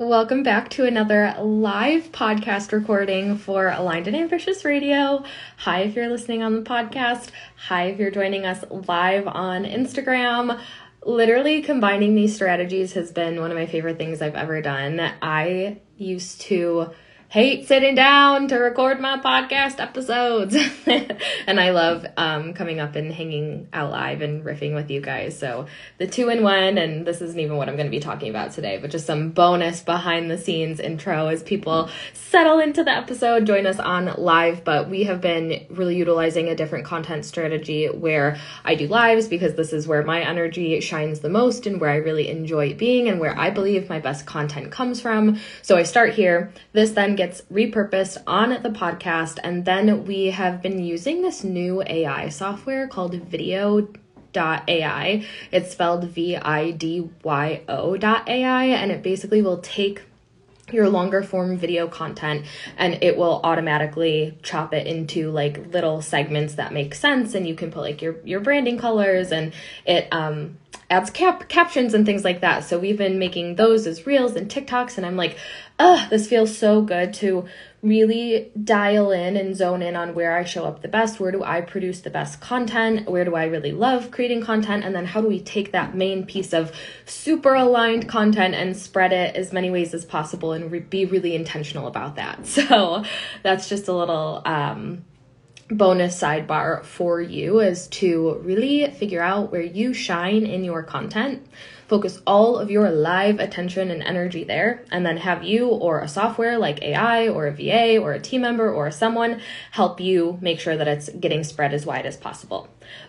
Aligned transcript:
Welcome 0.00 0.42
back 0.42 0.70
to 0.70 0.86
another 0.86 1.34
live 1.38 2.10
podcast 2.10 2.72
recording 2.72 3.36
for 3.36 3.68
Aligned 3.68 4.06
and 4.06 4.16
Ambitious 4.16 4.64
Radio. 4.64 5.22
Hi, 5.58 5.80
if 5.80 5.94
you're 5.94 6.08
listening 6.08 6.42
on 6.42 6.54
the 6.54 6.62
podcast. 6.62 7.28
Hi, 7.68 7.88
if 7.88 7.98
you're 7.98 8.10
joining 8.10 8.46
us 8.46 8.64
live 8.70 9.28
on 9.28 9.66
Instagram. 9.66 10.58
Literally 11.04 11.60
combining 11.60 12.14
these 12.14 12.34
strategies 12.34 12.94
has 12.94 13.12
been 13.12 13.42
one 13.42 13.50
of 13.50 13.58
my 13.58 13.66
favorite 13.66 13.98
things 13.98 14.22
I've 14.22 14.36
ever 14.36 14.62
done. 14.62 15.00
I 15.20 15.80
used 15.98 16.40
to 16.40 16.92
hate 17.30 17.68
sitting 17.68 17.94
down 17.94 18.48
to 18.48 18.56
record 18.56 18.98
my 18.98 19.16
podcast 19.16 19.78
episodes. 19.78 20.56
and 21.46 21.60
I 21.60 21.70
love 21.70 22.04
um, 22.16 22.54
coming 22.54 22.80
up 22.80 22.96
and 22.96 23.12
hanging 23.12 23.68
out 23.72 23.92
live 23.92 24.20
and 24.20 24.44
riffing 24.44 24.74
with 24.74 24.90
you 24.90 25.00
guys. 25.00 25.38
So 25.38 25.66
the 25.98 26.08
two 26.08 26.28
in 26.28 26.42
one, 26.42 26.76
and 26.76 27.06
this 27.06 27.20
isn't 27.20 27.38
even 27.38 27.56
what 27.56 27.68
I'm 27.68 27.76
going 27.76 27.86
to 27.86 27.90
be 27.90 28.00
talking 28.00 28.30
about 28.30 28.50
today, 28.50 28.78
but 28.78 28.90
just 28.90 29.06
some 29.06 29.30
bonus 29.30 29.80
behind 29.80 30.28
the 30.28 30.38
scenes 30.38 30.80
intro 30.80 31.28
as 31.28 31.44
people 31.44 31.88
settle 32.14 32.58
into 32.58 32.82
the 32.82 32.90
episode, 32.90 33.46
join 33.46 33.64
us 33.64 33.78
on 33.78 34.12
live. 34.18 34.64
But 34.64 34.90
we 34.90 35.04
have 35.04 35.20
been 35.20 35.66
really 35.70 35.94
utilizing 35.94 36.48
a 36.48 36.56
different 36.56 36.84
content 36.84 37.24
strategy 37.24 37.86
where 37.86 38.40
I 38.64 38.74
do 38.74 38.88
lives 38.88 39.28
because 39.28 39.54
this 39.54 39.72
is 39.72 39.86
where 39.86 40.02
my 40.02 40.20
energy 40.20 40.80
shines 40.80 41.20
the 41.20 41.30
most 41.30 41.64
and 41.68 41.80
where 41.80 41.90
I 41.90 41.96
really 41.96 42.28
enjoy 42.28 42.74
being 42.74 43.08
and 43.08 43.20
where 43.20 43.38
I 43.38 43.50
believe 43.50 43.88
my 43.88 44.00
best 44.00 44.26
content 44.26 44.72
comes 44.72 45.00
from. 45.00 45.38
So 45.62 45.76
I 45.76 45.84
start 45.84 46.14
here. 46.14 46.52
This 46.72 46.90
then 46.90 47.19
gets 47.20 47.42
repurposed 47.52 48.16
on 48.26 48.48
the 48.62 48.70
podcast. 48.70 49.38
And 49.44 49.66
then 49.66 50.06
we 50.06 50.30
have 50.30 50.62
been 50.62 50.82
using 50.82 51.20
this 51.20 51.44
new 51.44 51.82
AI 51.82 52.30
software 52.30 52.88
called 52.88 53.12
Vidyo 53.12 53.94
dot 54.32 54.66
AI. 54.66 55.26
It's 55.52 55.70
spelled 55.70 56.04
V 56.04 56.36
I 56.36 56.70
D 56.70 57.10
Y 57.22 57.60
O 57.68 57.98
dot 57.98 58.26
AI, 58.26 58.64
and 58.64 58.90
it 58.90 59.02
basically 59.02 59.42
will 59.42 59.58
take 59.58 60.00
your 60.72 60.88
longer 60.88 61.22
form 61.22 61.58
video 61.58 61.88
content 61.88 62.46
and 62.78 63.02
it 63.02 63.18
will 63.18 63.40
automatically 63.44 64.38
chop 64.42 64.72
it 64.72 64.86
into 64.86 65.30
like 65.30 65.74
little 65.74 66.00
segments 66.00 66.54
that 66.54 66.72
make 66.72 66.94
sense 66.94 67.34
and 67.34 67.46
you 67.46 67.56
can 67.56 67.70
put 67.72 67.80
like 67.80 68.00
your 68.00 68.16
your 68.24 68.38
branding 68.38 68.78
colors 68.78 69.32
and 69.32 69.52
it 69.84 70.06
um 70.12 70.56
adds 70.88 71.10
cap 71.10 71.48
captions 71.48 71.92
and 71.92 72.06
things 72.06 72.24
like 72.24 72.40
that 72.40 72.62
so 72.62 72.78
we've 72.78 72.98
been 72.98 73.18
making 73.18 73.56
those 73.56 73.86
as 73.86 74.06
reels 74.06 74.36
and 74.36 74.48
tiktoks 74.48 74.96
and 74.96 75.04
i'm 75.04 75.16
like 75.16 75.36
ugh, 75.80 76.10
this 76.10 76.28
feels 76.28 76.56
so 76.56 76.82
good 76.82 77.14
to 77.14 77.46
really 77.82 78.52
dial 78.62 79.10
in 79.10 79.38
and 79.38 79.56
zone 79.56 79.80
in 79.80 79.96
on 79.96 80.14
where 80.14 80.36
I 80.36 80.44
show 80.44 80.64
up 80.66 80.82
the 80.82 80.88
best. 80.88 81.18
Where 81.18 81.32
do 81.32 81.42
I 81.42 81.62
produce 81.62 82.00
the 82.00 82.10
best 82.10 82.38
content? 82.38 83.08
Where 83.08 83.24
do 83.24 83.34
I 83.34 83.46
really 83.46 83.72
love 83.72 84.10
creating 84.10 84.42
content? 84.42 84.84
And 84.84 84.94
then 84.94 85.06
how 85.06 85.22
do 85.22 85.28
we 85.28 85.40
take 85.40 85.72
that 85.72 85.94
main 85.94 86.26
piece 86.26 86.52
of 86.52 86.72
super 87.06 87.54
aligned 87.54 88.08
content 88.08 88.54
and 88.54 88.76
spread 88.76 89.12
it 89.12 89.34
as 89.34 89.52
many 89.52 89.70
ways 89.70 89.94
as 89.94 90.04
possible 90.04 90.52
and 90.52 90.70
re- 90.70 90.80
be 90.80 91.06
really 91.06 91.34
intentional 91.34 91.86
about 91.86 92.16
that? 92.16 92.46
So 92.60 93.04
that's 93.42 93.70
just 93.70 93.88
a 93.88 93.92
little, 93.92 94.42
um, 94.44 95.04
bonus 95.70 96.20
sidebar 96.20 96.84
for 96.84 97.20
you 97.20 97.60
is 97.60 97.86
to 97.88 98.34
really 98.42 98.90
figure 98.90 99.22
out 99.22 99.50
where 99.50 99.62
you 99.62 99.94
shine 99.94 100.44
in 100.44 100.64
your 100.64 100.82
content 100.82 101.46
Focus 101.90 102.22
all 102.24 102.56
of 102.56 102.70
your 102.70 102.88
live 102.88 103.40
attention 103.40 103.90
and 103.90 104.00
energy 104.00 104.44
there, 104.44 104.84
and 104.92 105.04
then 105.04 105.16
have 105.16 105.42
you 105.42 105.66
or 105.66 105.98
a 105.98 106.06
software 106.06 106.56
like 106.56 106.80
AI 106.82 107.26
or 107.26 107.48
a 107.48 107.52
VA 107.52 107.98
or 107.98 108.12
a 108.12 108.20
team 108.20 108.42
member 108.42 108.72
or 108.72 108.92
someone 108.92 109.40
help 109.72 110.00
you 110.00 110.38
make 110.40 110.60
sure 110.60 110.76
that 110.76 110.86
it's 110.86 111.08
getting 111.08 111.42
spread 111.42 111.74
as 111.74 111.84
wide 111.84 112.06
as 112.06 112.16
possible. 112.16 112.68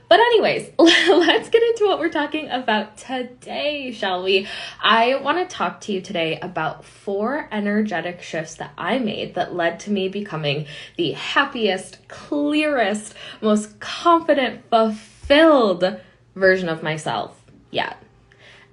But, 0.09 0.19
anyways, 0.19 0.71
let's 0.79 1.49
get 1.49 1.61
into 1.61 1.85
what 1.85 1.99
we're 1.99 2.09
talking 2.09 2.49
about 2.49 2.97
today, 2.97 3.91
shall 3.91 4.23
we? 4.23 4.47
I 4.81 5.13
want 5.17 5.47
to 5.47 5.55
talk 5.55 5.81
to 5.81 5.91
you 5.91 6.01
today 6.01 6.39
about 6.39 6.83
four 6.83 7.47
energetic 7.51 8.23
shifts 8.23 8.55
that 8.55 8.71
I 8.79 8.97
made 8.97 9.35
that 9.35 9.53
led 9.53 9.79
to 9.81 9.91
me 9.91 10.09
becoming 10.09 10.65
the 10.97 11.11
happiest, 11.11 12.07
clearest, 12.07 13.13
most 13.41 13.79
confident, 13.79 14.63
fulfilled 14.71 16.01
version 16.33 16.67
of 16.67 16.81
myself 16.81 17.39
yet. 17.69 18.01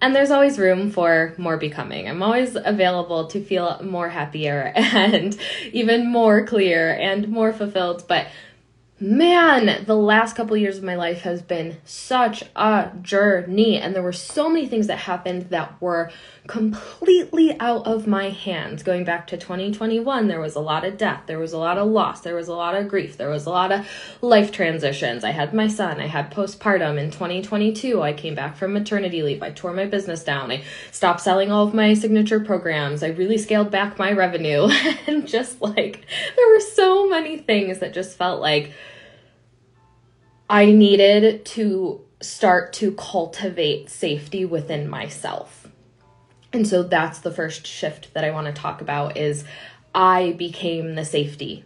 And 0.00 0.14
there's 0.14 0.30
always 0.30 0.58
room 0.58 0.90
for 0.90 1.34
more 1.38 1.56
becoming. 1.56 2.08
I'm 2.08 2.22
always 2.22 2.56
available 2.56 3.26
to 3.28 3.42
feel 3.42 3.80
more 3.82 4.08
happier 4.08 4.72
and 4.76 5.36
even 5.72 6.10
more 6.10 6.46
clear 6.46 6.92
and 6.92 7.28
more 7.28 7.52
fulfilled. 7.52 8.04
But 8.06 8.28
man, 9.00 9.84
the 9.84 9.96
last 9.96 10.34
couple 10.34 10.54
of 10.54 10.60
years 10.60 10.78
of 10.78 10.84
my 10.84 10.96
life 10.96 11.22
has 11.22 11.40
been 11.40 11.76
such 11.84 12.42
a 12.56 12.90
journey. 13.00 13.76
And 13.76 13.94
there 13.94 14.02
were 14.02 14.12
so 14.12 14.48
many 14.48 14.66
things 14.66 14.88
that 14.88 14.98
happened 14.98 15.50
that 15.50 15.80
were 15.80 16.10
completely 16.48 17.58
out 17.60 17.86
of 17.86 18.06
my 18.06 18.30
hands. 18.30 18.82
Going 18.82 19.04
back 19.04 19.26
to 19.28 19.36
2021, 19.36 20.26
there 20.26 20.40
was 20.40 20.56
a 20.56 20.60
lot 20.60 20.84
of 20.84 20.96
death, 20.96 21.24
there 21.26 21.38
was 21.38 21.52
a 21.52 21.58
lot 21.58 21.78
of 21.78 21.86
loss, 21.86 22.22
there 22.22 22.34
was 22.34 22.48
a 22.48 22.54
lot 22.54 22.74
of 22.74 22.88
grief, 22.88 23.16
there 23.16 23.28
was 23.28 23.46
a 23.46 23.50
lot 23.50 23.70
of 23.70 23.86
life 24.22 24.50
transitions. 24.50 25.22
I 25.22 25.30
had 25.30 25.52
my 25.54 25.68
son, 25.68 26.00
I 26.00 26.06
had 26.06 26.32
postpartum. 26.32 26.98
In 26.98 27.10
2022, 27.10 28.02
I 28.02 28.14
came 28.14 28.34
back 28.34 28.56
from 28.56 28.72
maternity 28.72 29.22
leave, 29.22 29.42
I 29.42 29.50
tore 29.50 29.74
my 29.74 29.84
business 29.84 30.24
down, 30.24 30.50
I 30.50 30.64
stopped 30.90 31.20
selling 31.20 31.52
all 31.52 31.68
of 31.68 31.74
my 31.74 31.92
signature 31.94 32.40
programs, 32.40 33.02
I 33.02 33.08
really 33.08 33.38
scaled 33.38 33.70
back 33.70 33.98
my 33.98 34.12
revenue, 34.12 34.68
and 35.06 35.28
just 35.28 35.60
like 35.60 36.06
there 36.34 36.48
were 36.48 36.60
so 36.60 37.08
many 37.08 37.36
things 37.36 37.80
that 37.80 37.92
just 37.92 38.16
felt 38.16 38.40
like 38.40 38.72
I 40.50 40.66
needed 40.66 41.44
to 41.46 42.00
start 42.20 42.72
to 42.74 42.92
cultivate 42.92 43.90
safety 43.90 44.44
within 44.44 44.88
myself 44.88 45.68
and 46.52 46.66
so 46.66 46.82
that's 46.82 47.18
the 47.18 47.30
first 47.30 47.66
shift 47.66 48.14
that 48.14 48.24
I 48.24 48.30
want 48.30 48.46
to 48.46 48.52
talk 48.52 48.80
about 48.80 49.16
is 49.16 49.44
I 49.94 50.32
became 50.32 50.94
the 50.94 51.04
safety. 51.04 51.64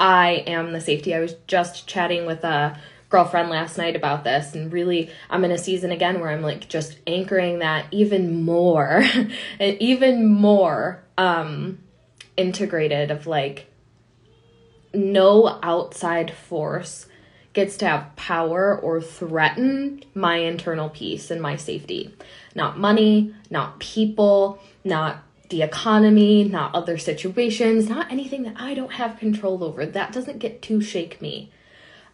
I 0.00 0.44
am 0.46 0.72
the 0.72 0.80
safety. 0.80 1.14
I 1.14 1.20
was 1.20 1.34
just 1.46 1.86
chatting 1.86 2.26
with 2.26 2.42
a 2.44 2.78
girlfriend 3.10 3.50
last 3.50 3.78
night 3.78 3.94
about 3.94 4.24
this 4.24 4.54
and 4.54 4.72
really 4.72 5.10
I'm 5.30 5.44
in 5.44 5.52
a 5.52 5.58
season 5.58 5.92
again 5.92 6.20
where 6.20 6.30
I'm 6.30 6.42
like 6.42 6.68
just 6.68 6.98
anchoring 7.06 7.60
that 7.60 7.86
even 7.92 8.42
more 8.42 9.04
and 9.60 9.80
even 9.80 10.26
more 10.26 11.04
um 11.16 11.78
integrated 12.36 13.12
of 13.12 13.28
like 13.28 13.66
no 14.92 15.60
outside 15.62 16.32
force 16.32 17.06
gets 17.54 17.76
to 17.78 17.86
have 17.86 18.14
power 18.16 18.78
or 18.78 19.00
threaten 19.00 20.02
my 20.14 20.36
internal 20.36 20.90
peace 20.90 21.30
and 21.30 21.40
my 21.40 21.56
safety 21.56 22.14
not 22.54 22.78
money, 22.78 23.34
not 23.50 23.80
people, 23.80 24.60
not 24.84 25.22
the 25.50 25.62
economy, 25.62 26.44
not 26.44 26.74
other 26.74 26.96
situations, 26.96 27.88
not 27.88 28.10
anything 28.10 28.44
that 28.44 28.54
I 28.56 28.74
don't 28.74 28.92
have 28.92 29.18
control 29.18 29.62
over. 29.62 29.84
That 29.84 30.12
doesn't 30.12 30.38
get 30.38 30.62
to 30.62 30.80
shake 30.80 31.20
me. 31.20 31.50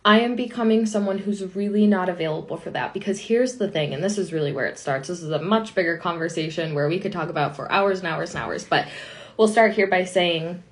I 0.04 0.20
am 0.20 0.34
becoming 0.34 0.86
someone 0.86 1.18
who's 1.18 1.54
really 1.54 1.86
not 1.86 2.08
available 2.08 2.56
for 2.56 2.70
that 2.70 2.94
because 2.94 3.20
here's 3.20 3.56
the 3.56 3.70
thing, 3.70 3.92
and 3.92 4.02
this 4.02 4.16
is 4.16 4.32
really 4.32 4.52
where 4.52 4.66
it 4.66 4.78
starts. 4.78 5.08
This 5.08 5.22
is 5.22 5.30
a 5.30 5.42
much 5.42 5.74
bigger 5.74 5.98
conversation 5.98 6.74
where 6.74 6.88
we 6.88 6.98
could 6.98 7.12
talk 7.12 7.28
about 7.28 7.54
for 7.54 7.70
hours 7.70 7.98
and 7.98 8.08
hours 8.08 8.34
and 8.34 8.42
hours, 8.42 8.64
but 8.64 8.88
we'll 9.36 9.48
start 9.48 9.74
here 9.74 9.86
by 9.86 10.04
saying 10.04 10.62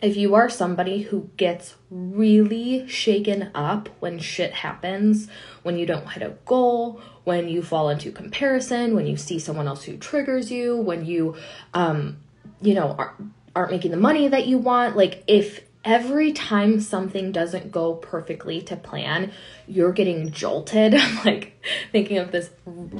if 0.00 0.16
you 0.16 0.34
are 0.34 0.48
somebody 0.48 1.02
who 1.02 1.30
gets 1.36 1.74
really 1.90 2.86
shaken 2.86 3.50
up 3.54 3.88
when 4.00 4.18
shit 4.18 4.52
happens, 4.52 5.28
when 5.62 5.76
you 5.76 5.86
don't 5.86 6.08
hit 6.10 6.22
a 6.22 6.36
goal, 6.44 7.00
when 7.24 7.48
you 7.48 7.62
fall 7.62 7.88
into 7.90 8.12
comparison, 8.12 8.94
when 8.94 9.06
you 9.06 9.16
see 9.16 9.38
someone 9.38 9.66
else 9.66 9.84
who 9.84 9.96
triggers 9.96 10.50
you, 10.50 10.76
when 10.76 11.04
you, 11.04 11.36
um, 11.74 12.18
you 12.60 12.74
know, 12.74 12.94
aren't, 12.98 13.32
aren't 13.56 13.70
making 13.72 13.90
the 13.90 13.96
money 13.96 14.28
that 14.28 14.46
you 14.46 14.58
want, 14.58 14.96
like 14.96 15.24
if 15.26 15.67
every 15.88 16.34
time 16.34 16.78
something 16.80 17.32
doesn't 17.32 17.72
go 17.72 17.94
perfectly 17.94 18.60
to 18.60 18.76
plan, 18.76 19.32
you're 19.66 19.92
getting 19.92 20.30
jolted. 20.30 20.94
Like 21.24 21.62
thinking 21.90 22.18
of 22.18 22.30
this 22.30 22.48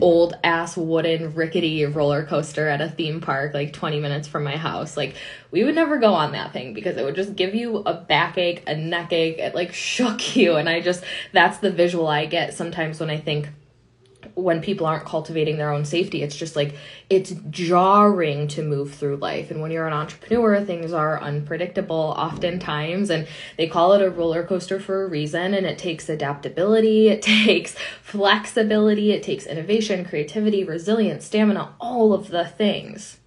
old 0.01 0.35
ass 0.43 0.77
wooden 0.77 1.35
rickety 1.35 1.85
roller 1.87 2.25
coaster 2.25 2.67
at 2.67 2.81
a 2.81 2.89
theme 2.89 3.21
park, 3.21 3.55
like 3.55 3.73
20 3.73 4.01
minutes 4.01 4.27
from 4.27 4.45
my 4.45 4.57
house. 4.57 4.97
Like, 4.97 5.15
we 5.51 5.63
would 5.63 5.75
never 5.75 5.99
go 5.99 6.13
on 6.15 6.33
that 6.33 6.53
thing 6.53 6.75
because 6.75 6.97
it 6.97 7.05
would 7.05 7.15
just 7.15 7.37
give 7.37 7.55
you 7.55 7.79
a 7.79 7.95
backache, 7.95 8.65
a 8.67 8.77
neck 8.77 9.13
ache. 9.13 9.39
It 9.39 9.55
like 9.55 9.73
shook 9.73 10.37
you. 10.37 10.57
And 10.57 10.69
I 10.69 10.81
just, 10.81 11.05
that's 11.33 11.59
the 11.59 11.71
visual 11.71 12.09
I 12.09 12.27
get 12.27 12.55
sometimes 12.55 12.99
when 12.99 13.11
I 13.11 13.19
think 13.19 13.49
when 14.35 14.61
people 14.61 14.87
aren't 14.87 15.05
cultivating 15.05 15.59
their 15.59 15.71
own 15.73 15.85
safety 15.85 16.23
it's 16.23 16.37
just 16.37 16.57
like 16.57 16.75
it's 17.09 17.35
jarring 17.51 18.49
to 18.49 18.63
move 18.63 18.95
through 18.95 19.17
life. 19.17 19.51
And 19.51 19.61
when 19.63 19.71
you're 19.71 19.87
an 19.87 19.93
entrepreneur 19.93 20.65
things 20.65 20.93
are 20.93 21.21
unpredictable 21.21 22.15
oftentimes 22.17 23.11
and 23.11 23.27
they 23.57 23.67
call 23.67 23.93
it 23.93 24.03
a 24.03 24.11
roller 24.11 24.45
coaster 24.45 24.81
for 24.81 25.05
a 25.05 25.09
reason 25.09 25.55
and 25.55 25.67
it 25.67 25.79
takes 25.79 26.09
adaptability 26.09 27.09
it 27.09 27.23
takes 27.47 27.75
flexibility 28.03 29.13
it 29.13 29.23
takes 29.23 29.47
innovation 29.47 30.05
creativity 30.05 30.65
resilience 30.65 31.25
stamina 31.27 31.75
all 31.81 32.13
of 32.13 32.29
the 32.29 32.47
things. 32.47 33.19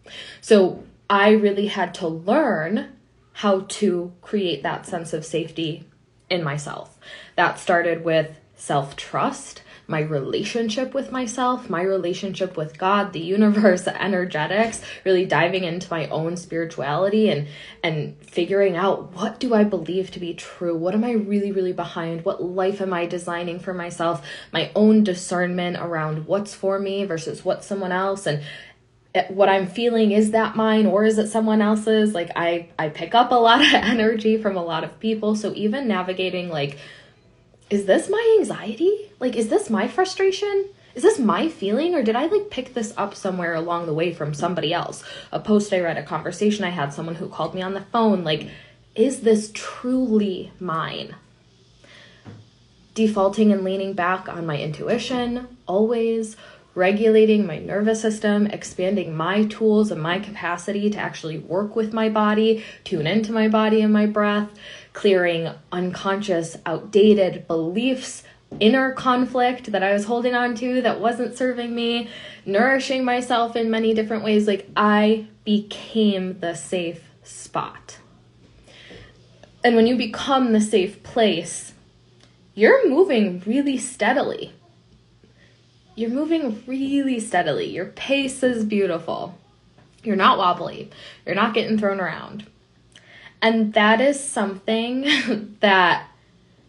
So 0.42 0.84
i 1.10 1.32
really 1.32 1.68
had 1.68 1.94
to 1.96 2.08
learn 2.08 2.98
how 3.34 3.62
to 3.68 4.12
create 4.22 4.64
that 4.64 4.86
sense 4.86 5.14
of 5.14 5.26
safety 5.26 5.86
in 6.30 6.44
myself. 6.44 6.98
That 7.36 7.60
started 7.60 8.04
with 8.04 8.38
self 8.56 8.96
trust 8.96 9.62
my 9.92 10.00
relationship 10.00 10.94
with 10.94 11.12
myself, 11.12 11.70
my 11.70 11.82
relationship 11.82 12.56
with 12.56 12.78
God, 12.78 13.14
the 13.14 13.20
universe, 13.20 13.86
energetics, 13.88 14.82
really 15.04 15.26
diving 15.26 15.66
into 15.66 15.88
my 15.92 16.08
own 16.08 16.38
spirituality 16.38 17.30
and 17.30 17.48
and 17.84 18.16
figuring 18.22 18.76
out 18.76 19.14
what 19.14 19.40
do 19.40 19.54
I 19.54 19.66
believe 19.66 20.10
to 20.12 20.20
be 20.20 20.34
true? 20.34 20.76
What 20.76 20.96
am 20.96 21.04
I 21.04 21.12
really 21.12 21.52
really 21.52 21.74
behind? 21.74 22.26
What 22.26 22.42
life 22.42 22.82
am 22.82 22.94
I 22.94 23.06
designing 23.06 23.60
for 23.60 23.74
myself? 23.74 24.26
My 24.52 24.72
own 24.76 25.04
discernment 25.04 25.78
around 25.78 26.26
what's 26.26 26.56
for 26.56 26.80
me 26.80 27.06
versus 27.06 27.46
what's 27.46 27.68
someone 27.68 27.92
else 27.92 28.26
and 28.26 28.42
eh, 29.14 29.26
what 29.28 29.50
I'm 29.50 29.68
feeling 29.68 30.14
is 30.14 30.32
that 30.32 30.56
mine 30.56 30.86
or 30.86 31.04
is 31.04 31.18
it 31.18 31.28
someone 31.28 31.62
else's? 31.62 32.14
Like 32.14 32.32
I 32.36 32.70
I 32.80 32.88
pick 32.88 33.14
up 33.14 33.32
a 33.32 33.36
lot 33.36 33.60
of 33.60 33.74
energy 33.74 34.42
from 34.42 34.56
a 34.56 34.64
lot 34.64 34.86
of 34.86 35.00
people, 35.02 35.36
so 35.36 35.54
even 35.54 35.90
navigating 35.90 36.48
like 36.48 36.80
is 37.72 37.86
this 37.86 38.10
my 38.10 38.36
anxiety? 38.38 39.12
Like, 39.20 39.38
is 39.38 39.48
this 39.48 39.70
my 39.70 39.88
frustration? 39.88 40.70
Is 40.94 41.04
this 41.04 41.18
my 41.18 41.48
feeling 41.48 41.96
or 41.96 42.04
did 42.04 42.18
I 42.18 42.26
like 42.26 42.50
pick 42.50 42.74
this 42.74 42.94
up 42.98 43.16
somewhere 43.16 43.56
along 43.56 43.86
the 43.86 43.94
way 43.94 44.14
from 44.14 44.34
somebody 44.34 44.74
else? 44.74 45.06
A 45.32 45.40
post 45.40 45.72
I 45.72 45.80
read, 45.80 45.98
a 45.98 46.04
conversation 46.04 46.66
I 46.66 46.70
had, 46.70 46.94
someone 46.94 47.16
who 47.16 47.30
called 47.30 47.56
me 47.56 47.62
on 47.62 47.74
the 47.74 47.86
phone. 47.94 48.26
Like, 48.26 48.50
is 48.94 49.22
this 49.22 49.52
truly 49.54 50.52
mine? 50.60 51.16
Defaulting 52.94 53.54
and 53.54 53.64
leaning 53.64 53.94
back 53.94 54.28
on 54.28 54.46
my 54.46 54.58
intuition, 54.60 55.48
always 55.66 56.36
regulating 56.76 57.46
my 57.46 57.58
nervous 57.58 58.02
system, 58.02 58.48
expanding 58.48 59.16
my 59.16 59.46
tools 59.46 59.92
and 59.92 60.02
my 60.02 60.20
capacity 60.20 60.90
to 60.90 60.98
actually 60.98 61.38
work 61.38 61.76
with 61.76 61.94
my 61.94 62.10
body, 62.10 62.64
tune 62.84 63.08
into 63.08 63.32
my 63.32 63.48
body 63.48 63.82
and 63.82 63.94
my 63.94 64.06
breath 64.06 64.50
clearing 64.94 65.50
unconscious, 65.72 66.58
outdated 66.66 67.48
beliefs, 67.48 68.24
inner 68.60 68.92
conflict 68.92 69.72
that 69.72 69.84
I 69.84 69.94
was 69.94 70.06
holding 70.06 70.36
on 70.36 70.56
to 70.56 70.82
that 70.82 71.00
wasn't 71.00 71.38
serving 71.38 71.74
me, 71.74 72.10
nourishing 72.46 73.06
myself 73.06 73.56
in 73.56 73.72
many 73.72 73.94
different 73.94 74.24
ways. 74.24 74.48
Like 74.48 74.70
I 74.76 75.28
became 75.44 76.40
the 76.40 76.54
safe 76.54 77.04
spot. 77.24 77.98
And 79.64 79.76
when 79.76 79.88
you 79.88 79.96
become 79.96 80.54
the 80.54 80.62
safe 80.62 81.04
place, 81.04 81.74
you're 82.54 82.90
moving 82.90 83.42
really 83.46 83.78
steadily. 83.78 84.54
You're 85.96 86.10
moving 86.10 86.64
really 86.66 87.20
steadily. 87.20 87.70
Your 87.70 87.86
pace 87.86 88.44
is 88.44 88.66
beautiful. 88.66 89.38
You're 90.04 90.16
not 90.16 90.38
wobbly. 90.38 90.90
You're 91.26 91.36
not 91.36 91.54
getting 91.54 91.78
thrown 91.78 92.00
around. 92.00 92.48
And 93.42 93.74
that 93.74 94.02
is 94.02 94.20
something 94.20 95.56
that 95.62 96.08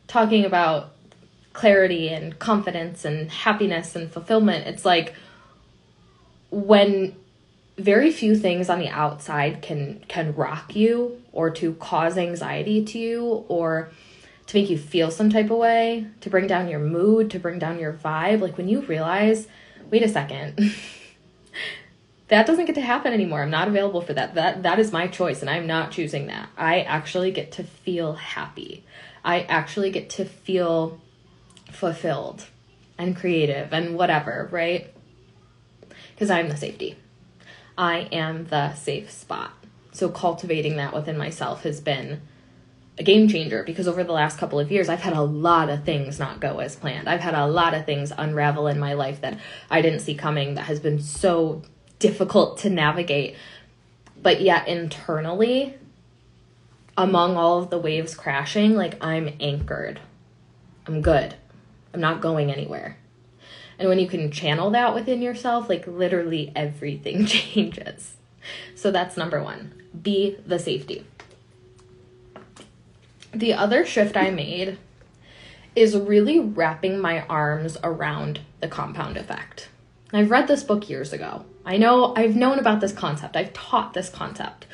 talking 0.06 0.44
about 0.44 0.92
clarity 1.52 2.08
and 2.08 2.38
confidence 2.38 3.04
and 3.04 3.30
happiness 3.30 3.94
and 3.94 4.10
fulfillment, 4.10 4.66
it's 4.66 4.84
like 4.84 5.14
when 6.50 7.14
very 7.78 8.10
few 8.10 8.36
things 8.36 8.69
on 8.69 8.78
the 8.78 8.88
outside 8.88 9.62
can 9.62 10.04
can 10.08 10.34
rock 10.34 10.76
you 10.76 11.20
or 11.32 11.50
to 11.50 11.74
cause 11.74 12.19
anxiety 12.19 12.84
to 12.84 12.98
you 12.98 13.44
or 13.48 13.90
to 14.46 14.58
make 14.58 14.69
you 14.69 14.76
feel 14.76 15.10
some 15.10 15.30
type 15.30 15.50
of 15.50 15.58
way, 15.58 16.06
to 16.20 16.28
bring 16.28 16.46
down 16.46 16.69
your 16.69 16.80
mood, 16.80 17.30
to 17.30 17.38
bring 17.38 17.58
down 17.58 17.78
your 17.78 17.92
vibe, 17.92 18.40
like 18.40 18.56
when 18.58 18.69
you 18.69 18.80
realize, 18.82 19.46
wait 19.90 20.02
a 20.02 20.08
second. 20.08 20.58
that 22.32 22.46
doesn't 22.46 22.64
get 22.64 22.75
to 22.76 22.81
happen 22.81 23.12
anymore. 23.12 23.43
I'm 23.43 23.50
not 23.50 23.69
available 23.69 24.00
for 24.00 24.14
that. 24.14 24.34
That 24.34 24.62
that 24.62 24.79
is 24.79 24.90
my 24.90 25.06
choice 25.06 25.43
and 25.43 25.50
I'm 25.50 25.67
not 25.67 25.90
choosing 25.90 26.29
that. 26.29 26.49
I 26.56 26.81
actually 26.81 27.31
get 27.31 27.52
to 27.52 27.64
feel 27.64 28.14
happy. 28.14 28.84
I 29.23 29.43
actually 29.43 29.90
get 29.90 30.08
to 30.11 30.25
feel 30.25 30.99
fulfilled 31.70 32.46
and 32.96 33.14
creative 33.14 33.75
and 33.75 33.96
whatever, 33.96 34.49
right? 34.50 34.94
Cuz 36.17 36.31
I'm 36.31 36.49
the 36.49 36.56
safety. 36.56 36.96
I 37.76 38.08
am 38.11 38.46
the 38.46 38.73
safe 38.76 39.11
spot. 39.11 39.52
So 39.93 40.08
cultivating 40.08 40.76
that 40.76 40.94
within 40.94 41.19
myself 41.19 41.64
has 41.64 41.82
been 41.82 42.23
a 42.99 43.02
game 43.02 43.29
changer 43.29 43.62
because 43.62 43.87
over 43.87 44.05
the 44.05 44.12
last 44.12 44.38
couple 44.38 44.58
of 44.58 44.73
years 44.73 44.88
I've 44.88 45.00
had 45.00 45.12
a 45.12 45.23
lot 45.23 45.69
of 45.69 45.84
things 45.84 46.19
not 46.19 46.40
go 46.40 46.61
as 46.61 46.76
planned. 46.76 47.11
I've 47.11 47.20
had 47.20 47.34
a 47.34 47.46
lot 47.46 47.75
of 47.75 47.84
things 47.84 48.11
unravel 48.17 48.69
in 48.69 48.79
my 48.79 48.94
life 48.94 49.20
that 49.20 49.38
I 49.70 49.82
didn't 49.82 50.00
see 50.00 50.14
coming 50.14 50.55
that 50.55 50.64
has 50.64 50.81
been 50.81 50.99
so 50.99 51.62
difficult 52.02 52.58
to 52.58 52.69
navigate. 52.69 53.37
But 54.20 54.40
yet, 54.40 54.66
internally, 54.66 55.76
among 56.96 57.37
all 57.37 57.62
of 57.62 57.70
the 57.70 57.78
waves 57.78 58.14
crashing, 58.14 58.75
like 58.75 59.02
I'm 59.02 59.34
anchored. 59.40 60.00
I'm 60.87 61.00
good. 61.00 61.37
I'm 61.94 62.00
not 62.00 62.20
going 62.20 62.50
anywhere. 62.50 62.99
And 63.78 63.88
when 63.88 64.00
you 64.00 64.08
can 64.08 64.31
channel 64.32 64.70
that 64.70 64.94
within 64.94 65.22
yourself, 65.22 65.69
like 65.69 65.87
literally 65.87 66.52
everything 66.54 67.25
changes. 67.26 68.16
So 68.75 68.90
that's 68.90 69.16
number 69.16 69.43
one 69.43 69.72
be 70.02 70.37
the 70.44 70.58
safety. 70.58 71.06
The 73.32 73.52
other 73.52 73.84
shift 73.87 74.16
I 74.16 74.31
made 74.31 74.78
is 75.76 75.96
really 75.96 76.40
wrapping 76.40 76.98
my 76.98 77.20
arms 77.26 77.76
around 77.84 78.40
the 78.60 78.69
compound 78.69 79.16
effect. 79.16 79.69
I've 80.12 80.31
read 80.31 80.48
this 80.48 80.64
book 80.64 80.88
years 80.88 81.12
ago. 81.12 81.44
I 81.64 81.76
know 81.76 82.14
I've 82.17 82.37
known 82.37 82.59
about 82.59 82.81
this 82.81 82.93
concept. 82.93 83.37
I've 83.37 83.53
taught 83.53 83.94
this 83.94 84.09
concept. 84.09 84.67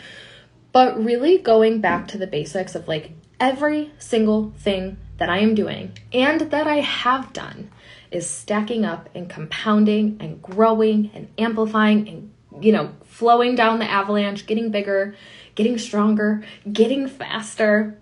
But 0.72 1.02
really 1.02 1.38
going 1.38 1.80
back 1.80 2.08
to 2.08 2.18
the 2.18 2.26
basics 2.26 2.74
of 2.74 2.88
like 2.88 3.12
every 3.40 3.92
single 3.98 4.52
thing 4.58 4.98
that 5.18 5.28
I 5.28 5.38
am 5.38 5.54
doing 5.54 5.92
and 6.12 6.40
that 6.40 6.66
I 6.66 6.76
have 6.76 7.32
done 7.32 7.70
is 8.10 8.28
stacking 8.28 8.84
up 8.84 9.08
and 9.14 9.28
compounding 9.28 10.16
and 10.20 10.40
growing 10.40 11.10
and 11.14 11.28
amplifying 11.36 12.08
and 12.08 12.64
you 12.64 12.72
know 12.72 12.92
flowing 13.04 13.54
down 13.54 13.78
the 13.78 13.90
avalanche, 13.90 14.46
getting 14.46 14.70
bigger, 14.70 15.14
getting 15.54 15.78
stronger, 15.78 16.44
getting 16.72 17.08
faster. 17.08 17.98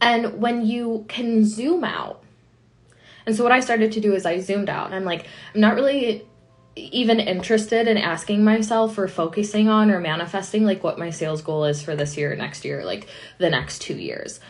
And 0.00 0.40
when 0.40 0.66
you 0.66 1.04
can 1.08 1.44
zoom 1.44 1.84
out, 1.84 2.22
and 3.24 3.36
so 3.36 3.44
what 3.44 3.52
I 3.52 3.60
started 3.60 3.92
to 3.92 4.00
do 4.00 4.14
is 4.14 4.26
I 4.26 4.40
zoomed 4.40 4.68
out 4.68 4.86
and 4.86 4.94
I'm 4.94 5.04
like, 5.04 5.26
I'm 5.54 5.60
not 5.60 5.74
really 5.74 6.26
even 6.74 7.20
interested 7.20 7.86
in 7.86 7.98
asking 7.98 8.44
myself 8.44 8.96
or 8.96 9.08
focusing 9.08 9.68
on 9.68 9.90
or 9.90 10.00
manifesting 10.00 10.64
like 10.64 10.82
what 10.82 10.98
my 10.98 11.10
sales 11.10 11.42
goal 11.42 11.64
is 11.64 11.82
for 11.82 11.94
this 11.94 12.16
year, 12.16 12.34
next 12.34 12.64
year, 12.64 12.84
like 12.84 13.08
the 13.38 13.50
next 13.50 13.80
two 13.82 13.96
years. 13.96 14.40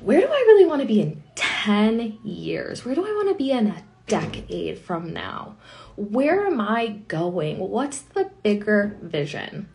Where 0.00 0.20
do 0.20 0.26
I 0.26 0.44
really 0.46 0.66
want 0.66 0.82
to 0.82 0.88
be 0.88 1.00
in 1.00 1.22
10 1.36 2.18
years? 2.24 2.84
Where 2.84 2.94
do 2.94 3.06
I 3.06 3.12
want 3.12 3.28
to 3.28 3.34
be 3.36 3.52
in 3.52 3.68
a 3.68 3.82
decade 4.06 4.78
from 4.78 5.12
now? 5.12 5.56
Where 5.96 6.46
am 6.46 6.60
I 6.60 6.88
going? 7.08 7.58
What's 7.58 8.00
the 8.00 8.30
bigger 8.42 8.98
vision? 9.00 9.68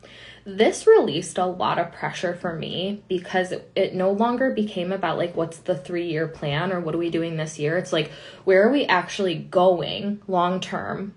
This 0.46 0.86
released 0.86 1.38
a 1.38 1.46
lot 1.46 1.80
of 1.80 1.94
pressure 1.94 2.34
for 2.34 2.54
me 2.54 3.04
because 3.08 3.54
it, 3.76 3.96
no 3.96 4.12
longer 4.12 4.52
became 4.52 4.92
about 4.92 5.18
like 5.18 5.36
what's 5.36 5.58
the 5.58 5.76
three 5.76 6.10
year 6.10 6.28
plan 6.28 6.72
or 6.74 6.80
what 6.80 6.96
are 6.96 7.00
we 7.00 7.10
doing 7.10 7.38
this 7.38 7.58
year. 7.58 7.78
It's 7.78 7.94
like 7.94 8.12
where 8.44 8.68
are 8.68 8.72
we 8.72 8.86
actually 8.86 9.36
going 9.36 10.22
long 10.28 10.60
term 10.60 11.14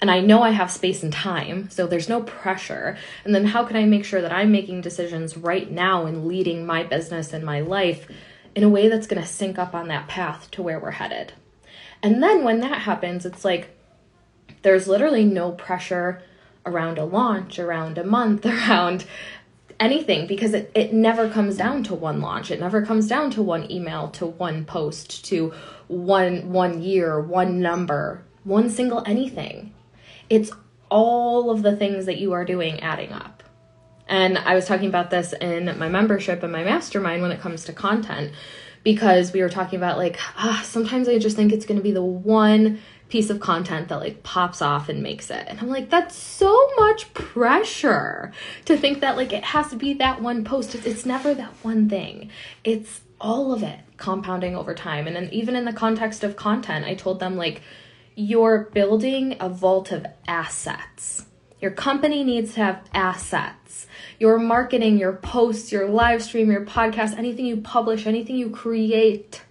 and 0.00 0.10
I 0.10 0.20
know 0.20 0.42
I 0.42 0.50
have 0.50 0.70
space 0.70 1.02
and 1.02 1.12
time, 1.12 1.68
so 1.68 1.86
there's 1.86 2.08
no 2.08 2.22
pressure. 2.22 2.96
And 3.24 3.34
then 3.34 3.44
how 3.44 3.64
can 3.64 3.76
I 3.76 3.84
make 3.84 4.04
sure 4.04 4.22
that 4.22 4.32
I'm 4.32 4.50
making 4.50 4.80
decisions 4.80 5.36
right 5.36 5.70
now 5.70 6.06
and 6.06 6.26
leading 6.26 6.64
my 6.64 6.84
business 6.84 7.34
and 7.34 7.44
my 7.44 7.60
life 7.60 8.08
in 8.54 8.64
a 8.64 8.68
way 8.68 8.88
that's 8.88 9.06
going 9.06 9.20
to 9.20 9.28
sync 9.28 9.58
up 9.58 9.74
on 9.74 9.88
that 9.88 10.08
path 10.08 10.50
to 10.52 10.62
where 10.62 10.80
we're 10.80 10.92
headed? 10.92 11.34
And 12.02 12.22
then 12.22 12.44
when 12.44 12.60
that 12.60 12.80
happens, 12.82 13.26
it's 13.26 13.44
like 13.44 13.76
there's 14.62 14.88
literally 14.88 15.24
no 15.24 15.52
pressure 15.52 16.22
around 16.64 16.96
a 16.96 17.04
launch, 17.04 17.58
around 17.58 17.98
a 17.98 18.04
month, 18.04 18.46
around 18.46 19.04
anything 19.78 20.26
because 20.26 20.54
it, 20.54 20.70
it 20.74 20.94
never 20.94 21.28
comes 21.28 21.58
down 21.58 21.82
to 21.84 21.94
one 21.94 22.22
launch. 22.22 22.50
It 22.50 22.60
never 22.60 22.86
comes 22.86 23.06
down 23.06 23.30
to 23.32 23.42
one 23.42 23.70
email, 23.70 24.08
to 24.12 24.24
one 24.24 24.64
post, 24.64 25.26
to 25.26 25.52
one 25.88 26.52
one 26.52 26.80
year, 26.80 27.20
one 27.20 27.60
number, 27.60 28.22
one 28.44 28.70
single 28.70 29.02
anything 29.06 29.74
it's 30.30 30.50
all 30.88 31.50
of 31.50 31.62
the 31.62 31.76
things 31.76 32.06
that 32.06 32.18
you 32.18 32.32
are 32.32 32.44
doing 32.44 32.80
adding 32.80 33.12
up. 33.12 33.42
And 34.08 34.38
I 34.38 34.54
was 34.54 34.66
talking 34.66 34.88
about 34.88 35.10
this 35.10 35.32
in 35.34 35.78
my 35.78 35.88
membership 35.88 36.42
and 36.42 36.52
my 36.52 36.64
mastermind 36.64 37.22
when 37.22 37.30
it 37.30 37.40
comes 37.40 37.64
to 37.64 37.72
content 37.72 38.32
because 38.82 39.32
we 39.32 39.42
were 39.42 39.48
talking 39.48 39.78
about 39.78 39.98
like 39.98 40.18
ah, 40.36 40.62
sometimes 40.64 41.08
I 41.08 41.18
just 41.18 41.36
think 41.36 41.52
it's 41.52 41.66
going 41.66 41.78
to 41.78 41.82
be 41.82 41.92
the 41.92 42.02
one 42.02 42.80
piece 43.08 43.28
of 43.28 43.40
content 43.40 43.88
that 43.88 43.96
like 43.96 44.22
pops 44.22 44.62
off 44.62 44.88
and 44.88 45.02
makes 45.02 45.30
it. 45.30 45.44
And 45.48 45.60
I'm 45.60 45.68
like, 45.68 45.90
that's 45.90 46.16
so 46.16 46.70
much 46.78 47.12
pressure 47.12 48.32
to 48.64 48.76
think 48.76 49.00
that 49.00 49.16
like 49.16 49.32
it 49.32 49.44
has 49.44 49.68
to 49.68 49.76
be 49.76 49.94
that 49.94 50.22
one 50.22 50.44
post. 50.44 50.74
It's, 50.74 50.86
it's 50.86 51.06
never 51.06 51.34
that 51.34 51.52
one 51.62 51.88
thing. 51.88 52.30
It's 52.64 53.02
all 53.20 53.52
of 53.52 53.62
it 53.62 53.80
compounding 53.96 54.56
over 54.56 54.74
time. 54.74 55.06
And 55.06 55.14
then 55.14 55.28
even 55.32 55.54
in 55.54 55.64
the 55.64 55.72
context 55.72 56.24
of 56.24 56.36
content, 56.36 56.86
I 56.86 56.94
told 56.94 57.20
them 57.20 57.36
like 57.36 57.62
you're 58.20 58.68
building 58.74 59.34
a 59.40 59.48
vault 59.48 59.90
of 59.92 60.06
assets. 60.28 61.24
Your 61.58 61.70
company 61.70 62.22
needs 62.22 62.54
to 62.54 62.60
have 62.60 62.82
assets. 62.92 63.86
Your 64.18 64.38
marketing, 64.38 64.98
your 64.98 65.14
posts, 65.14 65.72
your 65.72 65.88
live 65.88 66.22
stream, 66.22 66.50
your 66.50 66.66
podcast, 66.66 67.16
anything 67.16 67.46
you 67.46 67.56
publish, 67.58 68.06
anything 68.06 68.36
you 68.36 68.50
create 68.50 69.42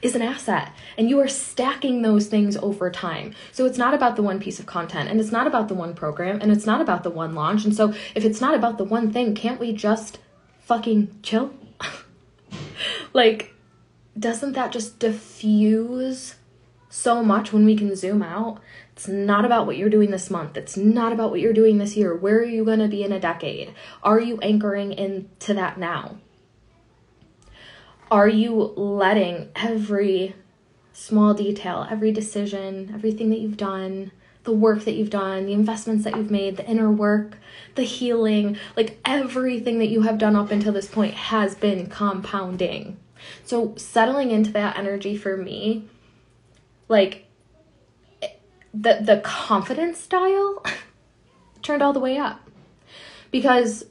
is 0.00 0.14
an 0.14 0.22
asset 0.22 0.72
and 0.96 1.08
you 1.08 1.18
are 1.20 1.28
stacking 1.28 2.02
those 2.02 2.26
things 2.26 2.56
over 2.58 2.90
time. 2.90 3.34
So 3.52 3.66
it's 3.66 3.78
not 3.78 3.92
about 3.92 4.16
the 4.16 4.22
one 4.22 4.40
piece 4.40 4.58
of 4.58 4.66
content 4.66 5.10
and 5.10 5.20
it's 5.20 5.32
not 5.32 5.46
about 5.46 5.68
the 5.68 5.74
one 5.74 5.94
program 5.94 6.40
and 6.40 6.50
it's 6.50 6.66
not 6.66 6.80
about 6.80 7.02
the 7.02 7.10
one 7.10 7.34
launch. 7.34 7.64
And 7.64 7.74
so 7.74 7.92
if 8.14 8.24
it's 8.24 8.40
not 8.40 8.54
about 8.54 8.78
the 8.78 8.84
one 8.84 9.12
thing, 9.12 9.34
can't 9.34 9.60
we 9.60 9.72
just 9.72 10.18
fucking 10.60 11.18
chill? 11.22 11.52
like, 13.12 13.54
doesn't 14.18 14.52
that 14.52 14.72
just 14.72 14.98
diffuse 14.98 16.36
so 16.96 17.22
much 17.22 17.52
when 17.52 17.64
we 17.64 17.76
can 17.76 17.94
zoom 17.94 18.22
out? 18.22 18.58
It's 18.92 19.06
not 19.06 19.44
about 19.44 19.66
what 19.66 19.76
you're 19.76 19.90
doing 19.90 20.10
this 20.10 20.30
month. 20.30 20.56
It's 20.56 20.76
not 20.76 21.12
about 21.12 21.30
what 21.30 21.40
you're 21.40 21.52
doing 21.52 21.76
this 21.76 21.96
year. 21.96 22.16
Where 22.16 22.38
are 22.38 22.44
you 22.44 22.64
going 22.64 22.78
to 22.78 22.88
be 22.88 23.04
in 23.04 23.12
a 23.12 23.20
decade? 23.20 23.74
Are 24.02 24.18
you 24.18 24.38
anchoring 24.38 24.92
into 24.92 25.52
that 25.52 25.78
now? 25.78 26.16
Are 28.10 28.28
you 28.28 28.54
letting 28.76 29.50
every 29.54 30.34
small 30.92 31.34
detail, 31.34 31.86
every 31.90 32.12
decision, 32.12 32.90
everything 32.94 33.28
that 33.28 33.40
you've 33.40 33.58
done, 33.58 34.12
the 34.44 34.52
work 34.52 34.84
that 34.84 34.94
you've 34.94 35.10
done, 35.10 35.44
the 35.44 35.52
investments 35.52 36.04
that 36.04 36.16
you've 36.16 36.30
made, 36.30 36.56
the 36.56 36.66
inner 36.66 36.90
work, 36.90 37.36
the 37.74 37.82
healing, 37.82 38.56
like 38.76 38.98
everything 39.04 39.78
that 39.80 39.88
you 39.88 40.02
have 40.02 40.16
done 40.16 40.34
up 40.34 40.50
until 40.50 40.72
this 40.72 40.88
point 40.88 41.12
has 41.14 41.54
been 41.54 41.88
compounding. 41.88 42.96
So, 43.44 43.74
settling 43.76 44.30
into 44.30 44.52
that 44.52 44.78
energy 44.78 45.16
for 45.16 45.36
me, 45.36 45.88
like 46.88 47.26
the 48.72 48.98
the 49.00 49.20
confidence 49.24 49.98
style 49.98 50.64
turned 51.62 51.82
all 51.82 51.92
the 51.92 52.00
way 52.00 52.18
up 52.18 52.40
because 53.30 53.84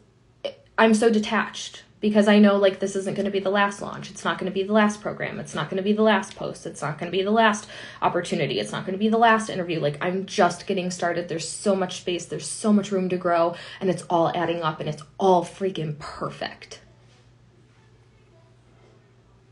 I'm 0.77 0.93
so 0.93 1.09
detached 1.09 1.83
because 2.01 2.27
I 2.27 2.37
know 2.37 2.57
like 2.57 2.79
this 2.79 2.95
isn't 2.95 3.15
going 3.15 3.25
to 3.25 3.31
be 3.31 3.39
the 3.39 3.49
last 3.49 3.81
launch. 3.81 4.11
It's 4.11 4.23
not 4.23 4.37
going 4.37 4.51
to 4.51 4.53
be 4.53 4.63
the 4.63 4.73
last 4.73 5.01
program. 5.01 5.39
It's 5.39 5.55
not 5.55 5.69
going 5.69 5.77
to 5.77 5.83
be 5.83 5.93
the 5.93 6.03
last 6.03 6.35
post. 6.35 6.65
It's 6.67 6.81
not 6.81 6.99
going 6.99 7.11
to 7.11 7.17
be 7.17 7.23
the 7.23 7.31
last 7.31 7.67
opportunity. 8.01 8.59
It's 8.59 8.71
not 8.71 8.85
going 8.85 8.93
to 8.93 8.99
be 8.99 9.09
the 9.09 9.17
last 9.17 9.49
interview. 9.49 9.79
Like 9.79 9.97
I'm 10.01 10.25
just 10.25 10.67
getting 10.67 10.91
started. 10.91 11.29
There's 11.29 11.47
so 11.47 11.75
much 11.75 12.01
space. 12.01 12.25
There's 12.25 12.47
so 12.47 12.71
much 12.71 12.91
room 12.91 13.09
to 13.09 13.17
grow 13.17 13.55
and 13.79 13.89
it's 13.89 14.03
all 14.03 14.31
adding 14.35 14.61
up 14.61 14.79
and 14.79 14.87
it's 14.87 15.01
all 15.17 15.43
freaking 15.43 15.97
perfect. 15.97 16.81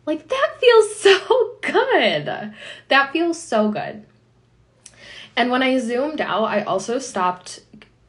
Like 0.05 0.27
that 0.27 0.55
feels 0.59 0.95
so 0.99 1.57
good. 1.61 2.53
That 2.89 3.11
feels 3.11 3.41
so 3.41 3.71
good. 3.71 4.05
And 5.35 5.49
when 5.49 5.63
I 5.63 5.79
zoomed 5.79 6.21
out, 6.21 6.43
I 6.43 6.61
also 6.63 6.99
stopped 6.99 7.61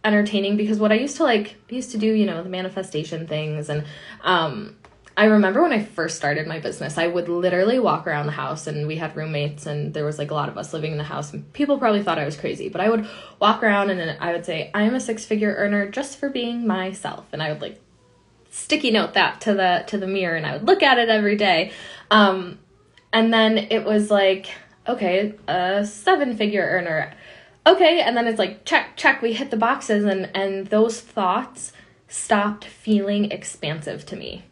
entertaining 0.05 0.57
because 0.57 0.79
what 0.79 0.93
I 0.93 0.97
used 0.97 1.17
to 1.17 1.23
like 1.23 1.57
used 1.71 1.91
to 1.93 1.99
do, 1.99 2.07
you 2.07 2.27
know, 2.27 2.43
the 2.43 2.51
manifestation 2.51 3.27
things 3.27 3.71
and 3.71 3.85
um 4.23 4.77
I 5.17 5.27
remember 5.27 5.63
when 5.63 5.73
I 5.73 5.85
first 5.85 6.17
started 6.17 6.49
my 6.49 6.59
business, 6.59 6.99
I 6.99 7.07
would 7.07 7.29
literally 7.29 7.79
walk 7.79 8.07
around 8.07 8.27
the 8.27 8.33
house 8.33 8.67
and 8.67 8.89
we 8.89 8.97
had 8.97 9.15
roommates 9.15 9.65
and 9.65 9.95
there 9.95 10.05
was 10.05 10.19
like 10.19 10.33
a 10.33 10.35
lot 10.35 10.49
of 10.49 10.59
us 10.59 10.73
living 10.73 10.91
in 10.91 10.99
the 10.99 11.05
house 11.05 11.33
people 11.53 11.79
probably 11.79 12.03
thought 12.03 12.19
I 12.19 12.25
was 12.25 12.37
crazy, 12.37 12.69
but 12.69 12.81
I 12.81 12.91
would 12.91 13.09
walk 13.39 13.63
around 13.63 13.91
and 13.91 14.17
I 14.21 14.33
would 14.33 14.45
say, 14.45 14.73
I 14.75 14.83
am 14.83 14.95
a 14.95 15.01
six 15.01 15.25
figure 15.25 15.55
earner 15.55 15.89
just 15.89 16.19
for 16.19 16.29
being 16.29 16.67
myself. 16.67 17.27
And 17.33 17.41
I 17.41 17.53
would 17.53 17.63
like 17.63 17.81
sticky 18.55 18.93
note 18.93 19.15
that 19.15 19.41
to 19.43 19.55
the 19.55 19.85
to 19.89 19.99
the 19.99 20.07
mirror 20.07 20.37
and 20.37 20.47
I 20.47 20.55
would 20.55 20.67
look 20.67 20.83
at 20.83 20.99
it 20.99 21.09
every 21.09 21.37
day. 21.37 21.73
Um 22.11 22.59
and 23.13 23.33
then 23.33 23.59
it 23.59 23.85
was 23.85 24.11
like, 24.11 24.51
okay, 24.89 25.35
a 25.47 25.85
seven 25.85 26.37
figure 26.37 26.63
earner 26.63 27.13
okay 27.67 28.01
and 28.01 28.17
then 28.17 28.27
it's 28.27 28.39
like 28.39 28.65
check 28.65 28.97
check 28.97 29.23
we 29.23 29.33
hit 29.33 29.51
the 29.51 29.57
boxes 29.57 30.05
and 30.05 30.31
and 30.35 30.67
those 30.69 31.01
thoughts 31.01 31.73
stopped 32.09 32.65
feeling 32.65 33.31
expansive 33.31 34.05
to 34.07 34.17
me 34.17 34.45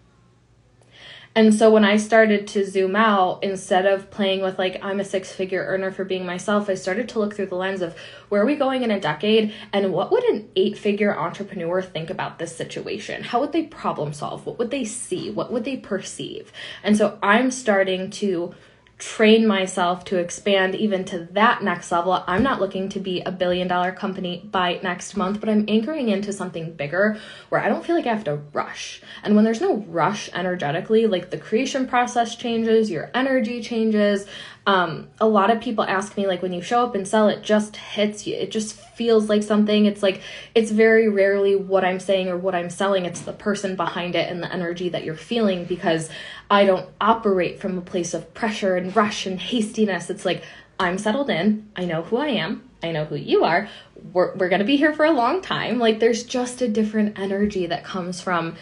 and 1.34 1.54
so 1.54 1.70
when 1.70 1.84
I 1.84 1.96
started 1.96 2.46
to 2.48 2.66
zoom 2.66 2.94
out, 2.94 3.42
instead 3.42 3.86
of 3.86 4.10
playing 4.10 4.42
with 4.42 4.58
like, 4.58 4.84
I'm 4.84 5.00
a 5.00 5.04
six 5.04 5.32
figure 5.32 5.64
earner 5.64 5.90
for 5.90 6.04
being 6.04 6.26
myself, 6.26 6.68
I 6.68 6.74
started 6.74 7.08
to 7.10 7.18
look 7.18 7.34
through 7.34 7.46
the 7.46 7.54
lens 7.54 7.80
of 7.80 7.96
where 8.28 8.42
are 8.42 8.46
we 8.46 8.54
going 8.54 8.82
in 8.82 8.90
a 8.90 9.00
decade 9.00 9.54
and 9.72 9.92
what 9.92 10.12
would 10.12 10.24
an 10.24 10.50
eight 10.56 10.76
figure 10.76 11.18
entrepreneur 11.18 11.80
think 11.80 12.10
about 12.10 12.38
this 12.38 12.54
situation? 12.54 13.22
How 13.22 13.40
would 13.40 13.52
they 13.52 13.64
problem 13.64 14.12
solve? 14.12 14.44
What 14.44 14.58
would 14.58 14.70
they 14.70 14.84
see? 14.84 15.30
What 15.30 15.50
would 15.50 15.64
they 15.64 15.78
perceive? 15.78 16.52
And 16.82 16.98
so 16.98 17.18
I'm 17.22 17.50
starting 17.50 18.10
to 18.10 18.54
train 18.98 19.46
myself 19.46 20.04
to 20.04 20.18
expand 20.18 20.76
even 20.76 21.04
to 21.04 21.18
that 21.32 21.62
next 21.62 21.90
level. 21.90 22.22
I'm 22.26 22.42
not 22.44 22.60
looking 22.60 22.88
to 22.90 23.00
be 23.00 23.20
a 23.20 23.32
billion 23.32 23.66
dollar 23.66 23.90
company 23.90 24.48
by 24.50 24.78
next 24.82 25.16
month, 25.16 25.40
but 25.40 25.48
I'm 25.48 25.64
anchoring 25.66 26.08
into 26.08 26.32
something 26.32 26.72
bigger 26.74 27.18
where 27.48 27.60
I 27.60 27.68
don't 27.68 27.84
feel 27.84 27.96
like 27.96 28.06
I 28.06 28.14
have 28.14 28.24
to 28.24 28.36
rush. 28.52 29.02
And 29.24 29.34
when 29.34 29.44
there's 29.44 29.60
no 29.60 29.78
rush 29.88 30.30
energetically, 30.32 31.06
like 31.06 31.30
the 31.30 31.38
creation 31.38 31.88
process 31.88 32.36
changes, 32.36 32.90
your 32.90 33.10
energy 33.12 33.60
changes. 33.60 34.26
Um, 34.64 35.08
a 35.20 35.26
lot 35.26 35.50
of 35.50 35.60
people 35.60 35.84
ask 35.84 36.16
me, 36.16 36.28
like, 36.28 36.40
when 36.40 36.52
you 36.52 36.62
show 36.62 36.84
up 36.84 36.94
and 36.94 37.06
sell, 37.06 37.28
it 37.28 37.42
just 37.42 37.76
hits 37.76 38.28
you. 38.28 38.36
It 38.36 38.52
just 38.52 38.74
feels 38.74 39.28
like 39.28 39.42
something. 39.42 39.86
It's 39.86 40.04
like, 40.04 40.22
it's 40.54 40.70
very 40.70 41.08
rarely 41.08 41.56
what 41.56 41.84
I'm 41.84 41.98
saying 41.98 42.28
or 42.28 42.36
what 42.36 42.54
I'm 42.54 42.70
selling. 42.70 43.04
It's 43.04 43.22
the 43.22 43.32
person 43.32 43.74
behind 43.74 44.14
it 44.14 44.30
and 44.30 44.40
the 44.40 44.52
energy 44.52 44.88
that 44.90 45.02
you're 45.02 45.16
feeling 45.16 45.64
because 45.64 46.10
I 46.48 46.64
don't 46.64 46.88
operate 47.00 47.58
from 47.58 47.76
a 47.76 47.80
place 47.80 48.14
of 48.14 48.32
pressure 48.34 48.76
and 48.76 48.94
rush 48.94 49.26
and 49.26 49.40
hastiness. 49.40 50.10
It's 50.10 50.24
like, 50.24 50.44
I'm 50.78 50.96
settled 50.96 51.28
in. 51.28 51.68
I 51.74 51.84
know 51.84 52.02
who 52.02 52.18
I 52.18 52.28
am. 52.28 52.68
I 52.84 52.92
know 52.92 53.04
who 53.04 53.16
you 53.16 53.42
are. 53.42 53.68
We're, 54.12 54.34
we're 54.36 54.48
going 54.48 54.60
to 54.60 54.64
be 54.64 54.76
here 54.76 54.92
for 54.92 55.04
a 55.04 55.12
long 55.12 55.42
time. 55.42 55.80
Like, 55.80 55.98
there's 55.98 56.22
just 56.22 56.62
a 56.62 56.68
different 56.68 57.18
energy 57.18 57.66
that 57.66 57.82
comes 57.82 58.20
from 58.20 58.54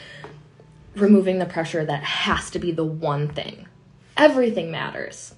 removing 0.94 1.38
the 1.38 1.46
pressure 1.46 1.84
that 1.84 2.02
has 2.02 2.50
to 2.50 2.58
be 2.58 2.72
the 2.72 2.84
one 2.84 3.28
thing. 3.28 3.66
Everything 4.16 4.70
matters. 4.70 5.34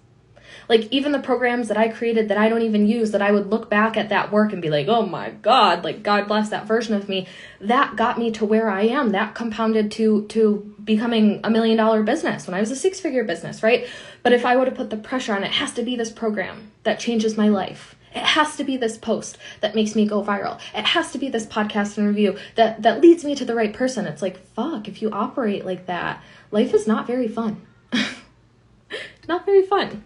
Like 0.69 0.89
even 0.91 1.13
the 1.13 1.19
programs 1.19 1.69
that 1.69 1.77
I 1.77 1.89
created 1.89 2.29
that 2.29 2.39
I 2.39 2.49
don't 2.49 2.63
even 2.63 2.87
use, 2.87 3.11
that 3.11 3.23
I 3.23 3.33
would 3.33 3.49
look 3.49 3.69
back 3.69 3.97
at 3.97 4.09
that 4.09 4.33
work 4.33 4.53
and 4.53 4.63
be 4.63 4.71
like, 4.71 4.89
oh 4.89 5.07
my 5.07 5.31
God, 5.31 5.85
like 5.85 6.03
God 6.03 6.29
bless 6.29 6.49
that 6.51 6.67
version 6.67 6.95
of 6.95 7.09
me. 7.09 7.27
That 7.61 7.97
got 7.97 8.19
me 8.19 8.31
to 8.33 8.45
where 8.45 8.71
I 8.71 8.83
am. 8.83 9.11
That 9.11 9.35
compounded 9.35 9.91
to 9.93 10.27
to 10.29 10.75
becoming 10.83 11.41
a 11.45 11.51
million 11.51 11.77
dollar 11.77 12.03
business 12.03 12.47
when 12.47 12.55
I 12.55 12.61
was 12.61 12.71
a 12.71 12.77
six 12.77 13.01
figure 13.01 13.25
business, 13.25 13.63
right? 13.63 13.87
But 14.23 14.33
if 14.33 14.45
I 14.45 14.57
would 14.57 14.69
have 14.69 14.77
put 14.77 14.91
the 14.91 14.97
pressure 14.97 15.35
on, 15.35 15.45
it 15.45 15.53
has 15.53 15.73
to 15.75 15.83
be 15.83 15.97
this 15.97 16.11
program 16.11 16.73
that 16.85 16.99
changes 16.99 17.37
my 17.37 17.49
life. 17.49 17.97
It 18.15 18.23
has 18.23 18.57
to 18.57 18.65
be 18.65 18.77
this 18.77 18.99
post 18.99 19.39
that 19.61 19.75
makes 19.75 19.95
me 19.95 20.07
go 20.07 20.23
viral. 20.23 20.61
It 20.75 20.85
has 20.85 21.13
to 21.13 21.19
be 21.19 21.29
this 21.29 21.47
podcast 21.47 21.97
and 21.97 22.07
review 22.07 22.37
that 22.57 22.83
that 22.83 23.01
leads 23.01 23.25
me 23.25 23.35
to 23.37 23.45
the 23.45 23.55
right 23.55 23.73
person. 23.73 24.07
It's 24.07 24.23
like, 24.23 24.45
fuck, 24.55 24.87
if 24.87 25.01
you 25.01 25.11
operate 25.11 25.65
like 25.65 25.87
that, 25.87 26.23
life 26.51 26.75
is 26.75 26.87
not 26.87 27.07
very 27.07 27.29
fun. 27.29 27.63
not 29.29 29.47
very 29.47 29.63
fun. 29.63 30.05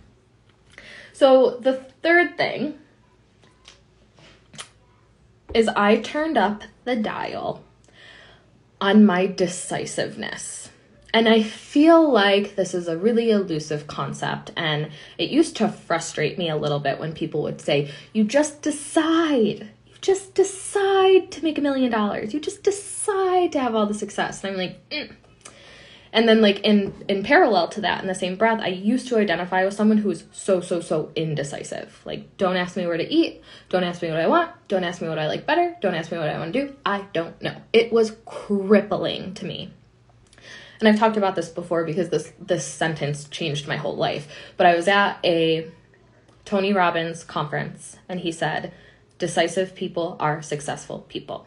So 1.17 1.57
the 1.63 1.73
third 2.03 2.37
thing 2.37 2.79
is 5.55 5.67
I 5.69 5.97
turned 5.97 6.37
up 6.37 6.65
the 6.85 6.95
dial 6.95 7.65
on 8.83 9.07
my 9.07 9.25
decisiveness. 9.27 10.69
And 11.15 11.27
I 11.27 11.43
feel 11.43 12.13
like 12.13 12.57
this 12.57 12.75
is 12.75 12.87
a 12.87 12.99
really 12.99 13.31
elusive 13.31 13.87
concept, 13.87 14.53
and 14.59 14.91
it 15.17 15.31
used 15.31 15.57
to 15.57 15.69
frustrate 15.71 16.37
me 16.37 16.51
a 16.51 16.57
little 16.57 16.81
bit 16.81 16.99
when 16.99 17.15
people 17.15 17.43
would 17.45 17.63
say, 17.63 17.91
You 18.13 18.25
just 18.25 18.61
decide. 18.61 19.71
You 19.87 19.95
just 20.03 20.35
decide 20.35 21.31
to 21.33 21.43
make 21.43 21.57
a 21.57 21.63
million 21.63 21.91
dollars. 21.91 22.35
You 22.35 22.41
just 22.41 22.63
decide 22.63 23.53
to 23.53 23.61
have 23.61 23.75
all 23.75 23.87
the 23.87 23.95
success. 23.95 24.45
And 24.45 24.53
I'm 24.53 24.59
like, 24.59 24.91
mm, 24.91 25.11
and 26.17 26.27
then 26.27 26.41
like 26.41 26.61
in 26.61 26.93
in 27.09 27.23
parallel 27.23 27.69
to 27.69 27.83
that 27.83 28.01
in 28.01 28.09
the 28.09 28.15
same 28.15 28.35
breath 28.37 28.59
i 28.61 28.69
used 28.69 29.07
to 29.07 29.19
identify 29.19 29.65
with 29.65 29.75
someone 29.75 29.99
who's 29.99 30.25
so 30.33 30.61
so 30.61 30.81
so 30.81 31.13
indecisive. 31.15 32.01
Like 32.05 32.37
don't 32.39 32.57
ask 32.57 32.77
me 32.77 32.87
where 32.87 32.97
to 32.97 33.09
eat 33.09 33.43
don't 33.69 33.85
ask 33.85 34.03
me 34.03 34.09
what 34.09 34.19
i 34.19 34.27
want 34.27 34.51
don't 34.67 34.83
ask 34.83 35.01
me 35.01 35.09
what 35.09 35.19
i 35.19 35.29
like 35.29 35.47
better 35.47 35.77
don't 35.81 35.95
ask 35.95 36.11
me 36.11 36.19
what 36.19 36.29
i 36.29 36.39
want 36.39 36.53
to 36.53 36.67
do 36.67 36.77
i 36.85 37.05
don't 37.13 37.41
know. 37.41 37.55
It 37.73 37.93
was 37.93 38.17
crippling 38.25 39.35
to 39.35 39.45
me. 39.45 39.71
And 40.81 40.89
i've 40.89 40.99
talked 40.99 41.19
about 41.19 41.37
this 41.37 41.51
before 41.51 41.85
because 41.85 42.09
this 42.09 42.33
this 42.41 42.67
sentence 42.67 43.29
changed 43.29 43.69
my 43.69 43.77
whole 43.77 43.97
life. 43.97 44.27
But 44.57 44.67
i 44.67 44.75
was 44.75 44.89
at 44.89 45.19
a 45.23 45.71
tony 46.47 46.73
robbins 46.73 47.25
conference 47.25 47.99
and 48.09 48.21
he 48.21 48.33
said 48.33 48.73
decisive 49.19 49.75
people 49.75 50.17
are 50.19 50.41
successful 50.41 51.01
people. 51.11 51.47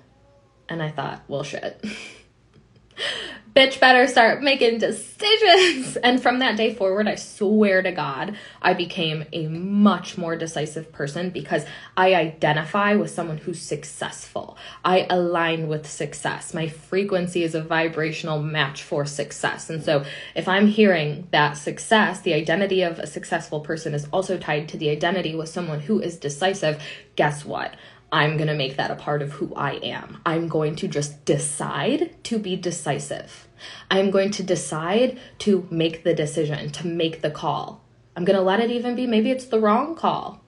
And 0.69 0.83
i 0.83 0.89
thought 0.89 1.23
well 1.27 1.43
shit 1.43 1.83
bitch 3.59 3.77
better 3.77 4.07
start 4.07 4.41
making 4.41 4.77
decisions. 4.77 5.97
And 5.97 6.23
from 6.23 6.39
that 6.39 6.55
day 6.55 6.73
forward, 6.73 7.09
I 7.09 7.15
swear 7.15 7.81
to 7.81 7.91
God, 7.91 8.37
I 8.61 8.73
became 8.73 9.25
a 9.33 9.47
much 9.47 10.17
more 10.17 10.37
decisive 10.37 10.93
person 10.93 11.29
because 11.29 11.65
I 11.97 12.15
identify 12.15 12.95
with 12.95 13.11
someone 13.11 13.37
who's 13.37 13.61
successful. 13.61 14.57
I 14.85 15.05
align 15.09 15.67
with 15.67 15.85
success. 15.85 16.53
My 16.53 16.69
frequency 16.69 17.43
is 17.43 17.53
a 17.53 17.61
vibrational 17.61 18.41
match 18.41 18.81
for 18.81 19.05
success. 19.05 19.69
And 19.69 19.83
so 19.83 20.05
if 20.35 20.47
I'm 20.47 20.67
hearing 20.67 21.27
that 21.31 21.57
success, 21.57 22.21
the 22.21 22.35
identity 22.35 22.83
of 22.83 22.97
a 22.97 23.07
successful 23.07 23.59
person 23.59 23.93
is 23.93 24.07
also 24.13 24.37
tied 24.37 24.69
to 24.69 24.77
the 24.77 24.89
identity 24.89 25.35
with 25.35 25.49
someone 25.49 25.81
who 25.81 25.99
is 25.99 26.15
decisive, 26.15 26.81
guess 27.17 27.43
what? 27.43 27.75
I'm 28.11 28.37
going 28.37 28.47
to 28.47 28.55
make 28.55 28.77
that 28.77 28.89
a 28.89 28.95
part 28.95 29.21
of 29.21 29.33
who 29.33 29.53
I 29.53 29.73
am. 29.73 30.21
I'm 30.25 30.47
going 30.47 30.75
to 30.77 30.87
just 30.87 31.25
decide 31.25 32.23
to 32.23 32.39
be 32.39 32.55
decisive. 32.55 33.48
I'm 33.89 34.11
going 34.11 34.31
to 34.31 34.43
decide 34.43 35.19
to 35.39 35.67
make 35.69 36.03
the 36.03 36.13
decision, 36.13 36.71
to 36.71 36.87
make 36.87 37.21
the 37.21 37.31
call. 37.31 37.83
I'm 38.15 38.25
going 38.25 38.37
to 38.37 38.43
let 38.43 38.59
it 38.59 38.71
even 38.71 38.95
be 38.95 39.07
maybe 39.07 39.31
it's 39.31 39.45
the 39.45 39.59
wrong 39.59 39.95
call. 39.95 40.41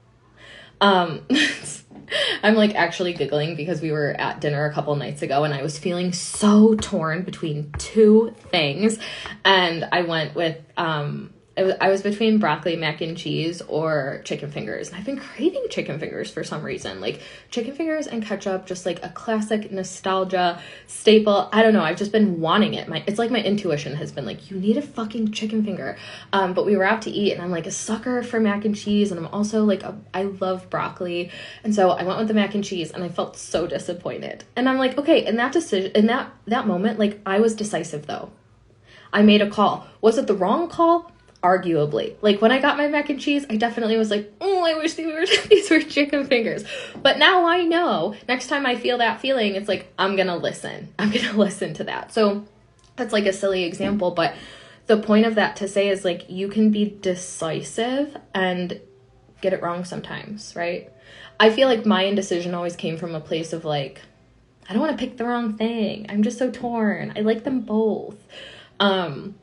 Um 0.79 1.25
I'm 2.43 2.55
like 2.55 2.75
actually 2.75 3.13
giggling 3.13 3.55
because 3.55 3.81
we 3.81 3.91
were 3.91 4.11
at 4.11 4.41
dinner 4.41 4.65
a 4.65 4.73
couple 4.73 4.95
nights 4.95 5.21
ago 5.21 5.43
and 5.43 5.53
I 5.53 5.61
was 5.61 5.77
feeling 5.77 6.11
so 6.11 6.75
torn 6.75 7.23
between 7.23 7.71
two 7.77 8.35
things 8.49 8.99
and 9.45 9.87
I 9.91 10.01
went 10.01 10.35
with 10.35 10.57
um 10.75 11.33
I 11.57 11.89
was 11.89 12.01
between 12.01 12.39
broccoli 12.39 12.77
mac 12.77 13.01
and 13.01 13.17
cheese 13.17 13.61
or 13.63 14.21
chicken 14.23 14.49
fingers. 14.49 14.87
And 14.87 14.97
I've 14.97 15.05
been 15.05 15.19
craving 15.19 15.65
chicken 15.69 15.99
fingers 15.99 16.31
for 16.31 16.45
some 16.45 16.63
reason. 16.63 17.01
Like 17.01 17.21
chicken 17.49 17.75
fingers 17.75 18.07
and 18.07 18.23
ketchup, 18.23 18.65
just 18.65 18.85
like 18.85 19.03
a 19.03 19.09
classic 19.09 19.69
nostalgia 19.69 20.61
staple. 20.87 21.49
I 21.51 21.61
don't 21.61 21.73
know. 21.73 21.83
I've 21.83 21.97
just 21.97 22.13
been 22.13 22.39
wanting 22.39 22.75
it. 22.75 22.87
My 22.87 23.03
it's 23.05 23.19
like 23.19 23.31
my 23.31 23.41
intuition 23.43 23.95
has 23.97 24.13
been 24.13 24.25
like, 24.25 24.49
you 24.49 24.57
need 24.57 24.77
a 24.77 24.81
fucking 24.81 25.33
chicken 25.33 25.65
finger. 25.65 25.97
Um, 26.31 26.53
but 26.53 26.65
we 26.65 26.77
were 26.77 26.85
out 26.85 27.01
to 27.01 27.11
eat 27.11 27.33
and 27.33 27.41
I'm 27.41 27.51
like 27.51 27.67
a 27.67 27.71
sucker 27.71 28.23
for 28.23 28.39
mac 28.39 28.63
and 28.63 28.75
cheese. 28.75 29.11
And 29.11 29.19
I'm 29.19 29.33
also 29.33 29.65
like 29.65 29.83
a, 29.83 29.97
I 30.13 30.23
love 30.23 30.69
broccoli. 30.69 31.31
And 31.65 31.75
so 31.75 31.89
I 31.89 32.03
went 32.03 32.17
with 32.17 32.29
the 32.29 32.33
mac 32.33 32.55
and 32.55 32.63
cheese 32.63 32.91
and 32.91 33.03
I 33.03 33.09
felt 33.09 33.35
so 33.35 33.67
disappointed. 33.67 34.45
And 34.55 34.69
I'm 34.69 34.77
like, 34.77 34.97
okay, 34.97 35.25
in 35.25 35.35
that 35.35 35.51
decision 35.51 35.91
in 35.91 36.05
that 36.05 36.31
that 36.45 36.65
moment, 36.65 36.97
like 36.97 37.19
I 37.25 37.41
was 37.41 37.53
decisive 37.55 38.07
though. 38.07 38.31
I 39.11 39.21
made 39.21 39.41
a 39.41 39.49
call. 39.49 39.87
Was 39.99 40.17
it 40.17 40.27
the 40.27 40.33
wrong 40.33 40.69
call? 40.69 41.10
Arguably. 41.43 42.15
Like 42.21 42.41
when 42.41 42.51
I 42.51 42.59
got 42.59 42.77
my 42.77 42.87
mac 42.87 43.09
and 43.09 43.19
cheese, 43.19 43.45
I 43.49 43.55
definitely 43.57 43.97
was 43.97 44.11
like, 44.11 44.31
"Oh, 44.39 44.63
I 44.63 44.75
wish 44.75 44.93
these 44.93 45.07
were 45.07 45.25
these 45.49 45.69
were 45.69 45.81
chicken 45.81 46.25
fingers." 46.27 46.63
But 47.01 47.17
now 47.17 47.45
I 47.45 47.63
know. 47.63 48.15
Next 48.27 48.47
time 48.47 48.65
I 48.65 48.75
feel 48.75 48.99
that 48.99 49.19
feeling, 49.19 49.55
it's 49.55 49.67
like 49.67 49.91
I'm 49.97 50.15
going 50.15 50.27
to 50.27 50.35
listen. 50.35 50.93
I'm 50.99 51.11
going 51.11 51.25
to 51.25 51.37
listen 51.37 51.73
to 51.75 51.83
that. 51.85 52.13
So 52.13 52.45
that's 52.95 53.13
like 53.13 53.25
a 53.25 53.33
silly 53.33 53.63
example, 53.63 54.11
but 54.11 54.35
the 54.87 54.97
point 54.97 55.25
of 55.25 55.35
that 55.35 55.55
to 55.57 55.67
say 55.67 55.89
is 55.89 56.03
like 56.03 56.29
you 56.29 56.47
can 56.47 56.69
be 56.69 56.85
decisive 56.85 58.17
and 58.33 58.79
get 59.41 59.53
it 59.53 59.61
wrong 59.61 59.85
sometimes, 59.85 60.53
right? 60.55 60.91
I 61.39 61.49
feel 61.49 61.67
like 61.67 61.85
my 61.85 62.03
indecision 62.03 62.53
always 62.53 62.75
came 62.75 62.97
from 62.97 63.15
a 63.15 63.19
place 63.19 63.53
of 63.53 63.65
like 63.65 64.01
I 64.69 64.73
don't 64.73 64.81
want 64.81 64.97
to 64.97 65.03
pick 65.03 65.17
the 65.17 65.25
wrong 65.25 65.57
thing. 65.57 66.05
I'm 66.07 66.23
just 66.23 66.37
so 66.37 66.51
torn. 66.51 67.13
I 67.15 67.21
like 67.21 67.43
them 67.43 67.61
both. 67.61 68.17
Um 68.79 69.35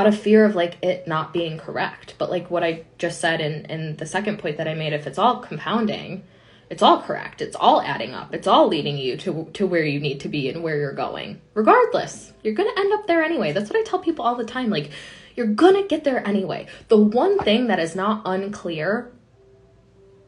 out 0.00 0.06
of 0.06 0.18
fear 0.18 0.46
of 0.46 0.54
like 0.54 0.82
it 0.82 1.06
not 1.06 1.32
being 1.32 1.58
correct. 1.58 2.14
But 2.16 2.30
like 2.30 2.50
what 2.50 2.64
I 2.64 2.84
just 2.96 3.20
said 3.20 3.40
in 3.40 3.66
in 3.66 3.96
the 3.96 4.06
second 4.06 4.38
point 4.38 4.56
that 4.56 4.66
I 4.66 4.74
made, 4.74 4.94
if 4.94 5.06
it's 5.06 5.18
all 5.18 5.40
compounding, 5.40 6.24
it's 6.70 6.82
all 6.82 7.02
correct. 7.02 7.42
It's 7.42 7.56
all 7.56 7.82
adding 7.82 8.14
up. 8.14 8.34
It's 8.34 8.46
all 8.46 8.66
leading 8.68 8.96
you 8.96 9.18
to 9.18 9.50
to 9.52 9.66
where 9.66 9.84
you 9.84 10.00
need 10.00 10.20
to 10.20 10.28
be 10.28 10.48
and 10.48 10.62
where 10.62 10.78
you're 10.78 10.94
going. 10.94 11.40
Regardless, 11.52 12.32
you're 12.42 12.54
going 12.54 12.72
to 12.74 12.80
end 12.80 12.92
up 12.94 13.06
there 13.06 13.22
anyway. 13.22 13.52
That's 13.52 13.68
what 13.68 13.78
I 13.78 13.82
tell 13.82 13.98
people 13.98 14.24
all 14.24 14.36
the 14.36 14.44
time 14.44 14.70
like 14.70 14.90
you're 15.36 15.46
going 15.46 15.80
to 15.80 15.86
get 15.86 16.04
there 16.04 16.26
anyway. 16.26 16.66
The 16.88 16.96
one 16.96 17.38
thing 17.38 17.66
that 17.66 17.78
is 17.78 17.94
not 17.94 18.22
unclear 18.24 19.12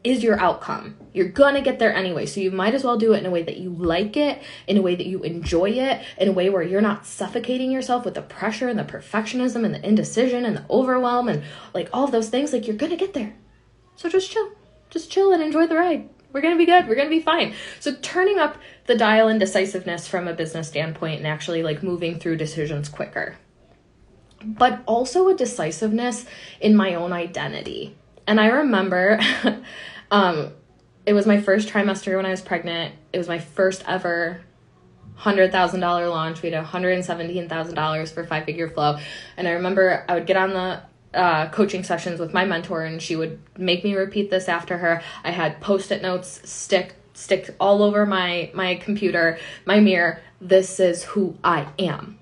is 0.03 0.23
your 0.23 0.39
outcome. 0.39 0.97
You're 1.13 1.29
gonna 1.29 1.61
get 1.61 1.79
there 1.79 1.93
anyway, 1.93 2.25
so 2.25 2.41
you 2.41 2.51
might 2.51 2.73
as 2.73 2.83
well 2.83 2.97
do 2.97 3.13
it 3.13 3.19
in 3.19 3.25
a 3.25 3.31
way 3.31 3.43
that 3.43 3.57
you 3.57 3.69
like 3.69 4.17
it, 4.17 4.41
in 4.67 4.77
a 4.77 4.81
way 4.81 4.95
that 4.95 5.07
you 5.07 5.23
enjoy 5.23 5.71
it, 5.71 6.03
in 6.17 6.27
a 6.27 6.33
way 6.33 6.49
where 6.49 6.63
you're 6.63 6.81
not 6.81 7.05
suffocating 7.05 7.71
yourself 7.71 8.03
with 8.03 8.15
the 8.15 8.21
pressure 8.21 8.67
and 8.67 8.77
the 8.77 8.83
perfectionism 8.83 9.63
and 9.63 9.73
the 9.73 9.87
indecision 9.87 10.45
and 10.45 10.57
the 10.57 10.65
overwhelm 10.69 11.29
and 11.29 11.43
like 11.73 11.89
all 11.93 12.07
those 12.07 12.29
things. 12.29 12.51
Like, 12.51 12.67
you're 12.67 12.75
gonna 12.75 12.97
get 12.97 13.13
there. 13.13 13.35
So 13.95 14.09
just 14.09 14.31
chill. 14.31 14.51
Just 14.89 15.11
chill 15.11 15.31
and 15.31 15.41
enjoy 15.41 15.67
the 15.67 15.75
ride. 15.75 16.09
We're 16.33 16.41
gonna 16.41 16.57
be 16.57 16.65
good. 16.65 16.87
We're 16.87 16.95
gonna 16.95 17.09
be 17.09 17.21
fine. 17.21 17.53
So, 17.79 17.95
turning 18.01 18.39
up 18.39 18.57
the 18.87 18.95
dial 18.95 19.27
in 19.27 19.37
decisiveness 19.37 20.07
from 20.07 20.27
a 20.27 20.33
business 20.33 20.67
standpoint 20.67 21.19
and 21.19 21.27
actually 21.27 21.61
like 21.61 21.83
moving 21.83 22.19
through 22.19 22.37
decisions 22.37 22.89
quicker. 22.89 23.37
But 24.43 24.81
also 24.87 25.29
a 25.29 25.35
decisiveness 25.35 26.25
in 26.59 26.75
my 26.75 26.95
own 26.95 27.13
identity. 27.13 27.95
And 28.25 28.39
I 28.39 28.47
remember 28.47 29.19
Um, 30.13 30.53
it 31.07 31.13
was 31.13 31.25
my 31.25 31.41
first 31.41 31.67
trimester 31.67 32.15
when 32.15 32.27
I 32.27 32.29
was 32.29 32.39
pregnant. 32.39 32.93
It 33.11 33.17
was 33.17 33.27
my 33.27 33.39
first 33.39 33.83
ever 33.87 34.41
hundred 35.15 35.51
thousand 35.51 35.79
dollar 35.79 36.07
launch. 36.07 36.43
We 36.43 36.51
had 36.51 36.57
one 36.57 36.65
hundred 36.65 36.91
and 36.91 37.03
seventeen 37.03 37.49
thousand 37.49 37.73
dollars 37.73 38.11
for 38.11 38.23
five 38.23 38.45
figure 38.45 38.69
flow, 38.69 38.99
and 39.37 39.47
I 39.47 39.51
remember 39.53 40.05
I 40.07 40.13
would 40.13 40.27
get 40.27 40.37
on 40.37 40.51
the 40.51 40.83
uh, 41.17 41.49
coaching 41.49 41.83
sessions 41.83 42.19
with 42.19 42.31
my 42.31 42.45
mentor, 42.45 42.83
and 42.83 43.01
she 43.01 43.15
would 43.15 43.39
make 43.57 43.83
me 43.83 43.95
repeat 43.95 44.29
this 44.29 44.47
after 44.47 44.77
her. 44.77 45.01
I 45.23 45.31
had 45.31 45.59
post 45.61 45.91
it 45.91 46.03
notes 46.03 46.47
stick 46.47 46.93
stick 47.15 47.49
all 47.59 47.81
over 47.81 48.05
my 48.05 48.51
my 48.53 48.75
computer, 48.75 49.39
my 49.65 49.79
mirror. 49.79 50.21
This 50.39 50.79
is 50.79 51.03
who 51.03 51.39
I 51.43 51.69
am. 51.79 52.19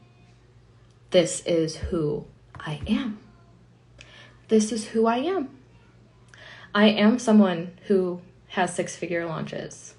This 1.10 1.44
is 1.46 1.76
who 1.76 2.24
I 2.58 2.80
am. 2.88 3.20
This 4.48 4.72
is 4.72 4.88
who 4.88 5.08
I 5.08 5.18
am. 5.18 5.50
I 6.74 6.88
am 6.88 7.20
someone 7.20 7.78
who 7.88 8.22
has 8.50 8.74
six 8.74 8.96
figure 8.96 9.26
launches. 9.26 9.96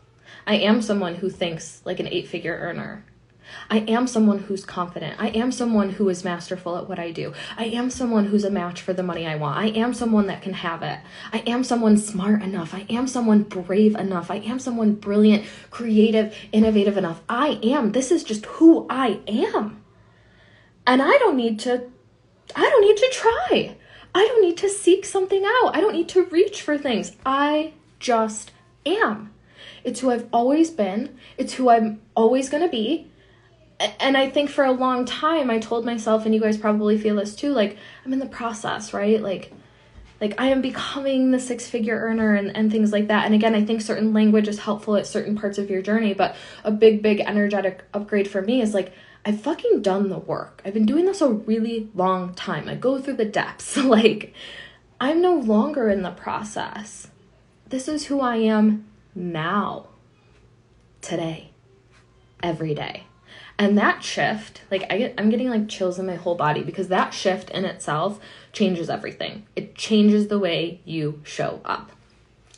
I 0.46 0.56
am 0.56 0.80
someone 0.82 1.16
who 1.16 1.28
thinks 1.28 1.82
like 1.84 2.00
an 2.00 2.08
eight 2.08 2.28
figure 2.28 2.56
earner. 2.56 3.04
I 3.70 3.80
am 3.80 4.06
someone 4.06 4.38
who's 4.38 4.64
confident. 4.64 5.16
I 5.20 5.28
am 5.28 5.52
someone 5.52 5.90
who 5.90 6.08
is 6.08 6.24
masterful 6.24 6.78
at 6.78 6.88
what 6.88 6.98
I 6.98 7.10
do. 7.10 7.34
I 7.58 7.66
am 7.66 7.90
someone 7.90 8.26
who's 8.26 8.44
a 8.44 8.50
match 8.50 8.80
for 8.80 8.94
the 8.94 9.02
money 9.02 9.26
I 9.26 9.36
want. 9.36 9.58
I 9.58 9.66
am 9.66 9.92
someone 9.92 10.26
that 10.28 10.40
can 10.40 10.54
have 10.54 10.82
it. 10.82 10.98
I 11.32 11.38
am 11.46 11.62
someone 11.62 11.98
smart 11.98 12.42
enough. 12.42 12.72
I 12.72 12.86
am 12.88 13.06
someone 13.06 13.42
brave 13.42 13.94
enough. 13.94 14.30
I 14.30 14.36
am 14.36 14.58
someone 14.58 14.94
brilliant, 14.94 15.44
creative, 15.70 16.34
innovative 16.52 16.96
enough. 16.96 17.20
I 17.28 17.60
am. 17.62 17.92
This 17.92 18.10
is 18.10 18.24
just 18.24 18.46
who 18.46 18.86
I 18.88 19.20
am. 19.26 19.84
And 20.86 21.02
I 21.02 21.18
don't 21.18 21.36
need 21.36 21.58
to 21.60 21.90
I 22.56 22.68
don't 22.68 22.82
need 22.82 22.96
to 22.96 23.10
try. 23.12 23.76
I 24.14 24.26
don't 24.26 24.42
need 24.42 24.58
to 24.58 24.68
seek 24.68 25.04
something 25.04 25.42
out. 25.44 25.74
I 25.74 25.80
don't 25.80 25.94
need 25.94 26.08
to 26.10 26.24
reach 26.24 26.62
for 26.62 26.76
things. 26.76 27.12
I 27.24 27.72
just 27.98 28.52
am. 28.84 29.32
It's 29.84 30.00
who 30.00 30.10
I've 30.10 30.28
always 30.32 30.70
been. 30.70 31.16
It's 31.38 31.54
who 31.54 31.70
I'm 31.70 32.00
always 32.14 32.48
going 32.48 32.62
to 32.62 32.68
be. 32.68 33.10
And 33.98 34.16
I 34.16 34.30
think 34.30 34.50
for 34.50 34.64
a 34.64 34.72
long 34.72 35.04
time 35.04 35.50
I 35.50 35.58
told 35.58 35.84
myself 35.84 36.24
and 36.24 36.34
you 36.34 36.40
guys 36.40 36.56
probably 36.56 36.98
feel 36.98 37.16
this 37.16 37.34
too 37.34 37.52
like 37.52 37.76
I'm 38.04 38.12
in 38.12 38.20
the 38.20 38.26
process, 38.26 38.92
right? 38.92 39.20
Like 39.20 39.52
like 40.20 40.40
I 40.40 40.50
am 40.50 40.62
becoming 40.62 41.32
the 41.32 41.40
six 41.40 41.68
figure 41.68 41.98
earner 41.98 42.36
and, 42.36 42.56
and 42.56 42.70
things 42.70 42.92
like 42.92 43.08
that. 43.08 43.26
And 43.26 43.34
again, 43.34 43.56
I 43.56 43.64
think 43.64 43.80
certain 43.80 44.12
language 44.12 44.46
is 44.46 44.60
helpful 44.60 44.94
at 44.94 45.04
certain 45.04 45.36
parts 45.36 45.58
of 45.58 45.68
your 45.68 45.82
journey, 45.82 46.14
but 46.14 46.36
a 46.62 46.70
big, 46.70 47.02
big 47.02 47.18
energetic 47.18 47.82
upgrade 47.92 48.28
for 48.28 48.40
me 48.40 48.62
is 48.62 48.72
like 48.72 48.92
I've 49.24 49.40
fucking 49.40 49.82
done 49.82 50.08
the 50.08 50.18
work. 50.18 50.62
I've 50.64 50.74
been 50.74 50.86
doing 50.86 51.04
this 51.04 51.20
a 51.20 51.28
really 51.28 51.88
long 51.94 52.34
time. 52.34 52.68
I 52.68 52.74
go 52.74 53.00
through 53.00 53.14
the 53.14 53.24
depths. 53.24 53.76
like, 53.78 54.34
I'm 55.00 55.20
no 55.20 55.34
longer 55.34 55.88
in 55.88 56.02
the 56.02 56.10
process. 56.10 57.08
This 57.68 57.88
is 57.88 58.06
who 58.06 58.20
I 58.20 58.36
am 58.36 58.86
now, 59.14 59.88
today, 61.00 61.50
every 62.42 62.74
day. 62.74 63.04
And 63.58 63.78
that 63.78 64.02
shift, 64.02 64.62
like 64.70 64.84
I 64.90 64.98
get 64.98 65.14
I'm 65.18 65.30
getting 65.30 65.48
like 65.48 65.68
chills 65.68 65.98
in 65.98 66.06
my 66.06 66.16
whole 66.16 66.34
body 66.34 66.62
because 66.62 66.88
that 66.88 67.14
shift 67.14 67.50
in 67.50 67.64
itself 67.64 68.18
changes 68.52 68.90
everything. 68.90 69.46
It 69.54 69.74
changes 69.74 70.28
the 70.28 70.38
way 70.38 70.80
you 70.84 71.20
show 71.22 71.60
up. 71.64 71.92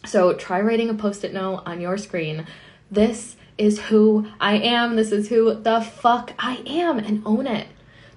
So 0.07 0.33
try 0.35 0.61
writing 0.61 0.89
a 0.89 0.95
post-it 0.95 1.33
note 1.33 1.63
on 1.67 1.81
your 1.81 1.99
screen. 1.99 2.47
This 2.91 3.37
is 3.57 3.81
who 3.83 4.27
I 4.41 4.59
am. 4.59 4.97
This 4.97 5.13
is 5.13 5.29
who 5.29 5.55
the 5.55 5.81
fuck 5.81 6.33
I 6.39 6.63
am 6.67 6.99
and 6.99 7.23
own 7.25 7.47
it. 7.47 7.69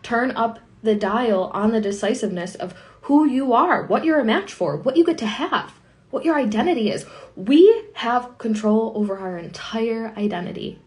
Turn 0.04 0.32
up 0.32 0.60
the 0.84 0.96
dial 0.96 1.52
on 1.54 1.72
the 1.72 1.82
decisiveness 1.82 2.56
of 2.56 2.74
who 3.02 3.26
you 3.26 3.54
are, 3.54 3.86
what 3.86 4.06
you're 4.06 4.20
a 4.20 4.26
match 4.26 4.54
for, 4.54 4.78
what 4.78 4.98
you 4.98 5.06
get 5.06 5.18
to 5.20 5.26
have, 5.26 5.74
what 6.10 6.26
your 6.26 6.36
identity 6.36 6.90
is. 6.92 7.06
We 7.36 7.86
have 7.94 8.38
control 8.38 8.94
over 8.96 9.18
our 9.18 9.38
entire 9.38 10.14
identity. 10.18 10.80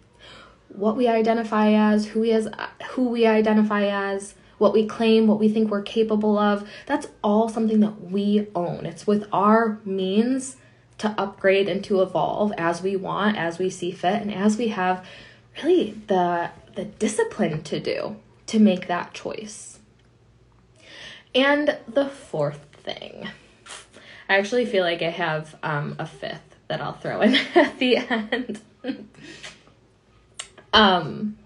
What 0.68 0.96
we 0.96 1.08
identify 1.08 1.72
as, 1.72 2.08
who 2.08 2.20
we 2.20 2.32
as 2.32 2.48
who 2.90 3.08
we 3.08 3.26
identify 3.26 3.86
as, 3.86 4.34
what 4.58 4.72
we 4.74 4.86
claim, 4.86 5.26
what 5.26 5.40
we 5.40 5.48
think 5.48 5.70
we're 5.70 5.82
capable 5.82 6.38
of, 6.38 6.68
that's 6.86 7.08
all 7.24 7.48
something 7.48 7.80
that 7.80 8.10
we 8.10 8.46
own. 8.54 8.86
It's 8.86 9.06
with 9.06 9.26
our 9.32 9.80
means 9.84 10.56
to 11.00 11.14
upgrade 11.16 11.66
and 11.66 11.82
to 11.82 12.02
evolve 12.02 12.52
as 12.58 12.82
we 12.82 12.94
want, 12.94 13.36
as 13.38 13.58
we 13.58 13.70
see 13.70 13.90
fit, 13.90 14.20
and 14.20 14.32
as 14.32 14.58
we 14.58 14.68
have 14.68 15.04
really 15.62 15.92
the 16.06 16.50
the 16.74 16.84
discipline 16.84 17.62
to 17.62 17.80
do 17.80 18.16
to 18.46 18.58
make 18.58 18.86
that 18.86 19.14
choice. 19.14 19.78
And 21.34 21.78
the 21.88 22.06
fourth 22.06 22.66
thing, 22.72 23.28
I 24.28 24.36
actually 24.36 24.66
feel 24.66 24.84
like 24.84 25.00
I 25.00 25.10
have 25.10 25.56
um, 25.62 25.96
a 25.98 26.06
fifth 26.06 26.56
that 26.68 26.82
I'll 26.82 26.92
throw 26.92 27.22
in 27.22 27.34
at 27.54 27.78
the 27.78 27.96
end. 27.96 28.60
um, 30.74 31.38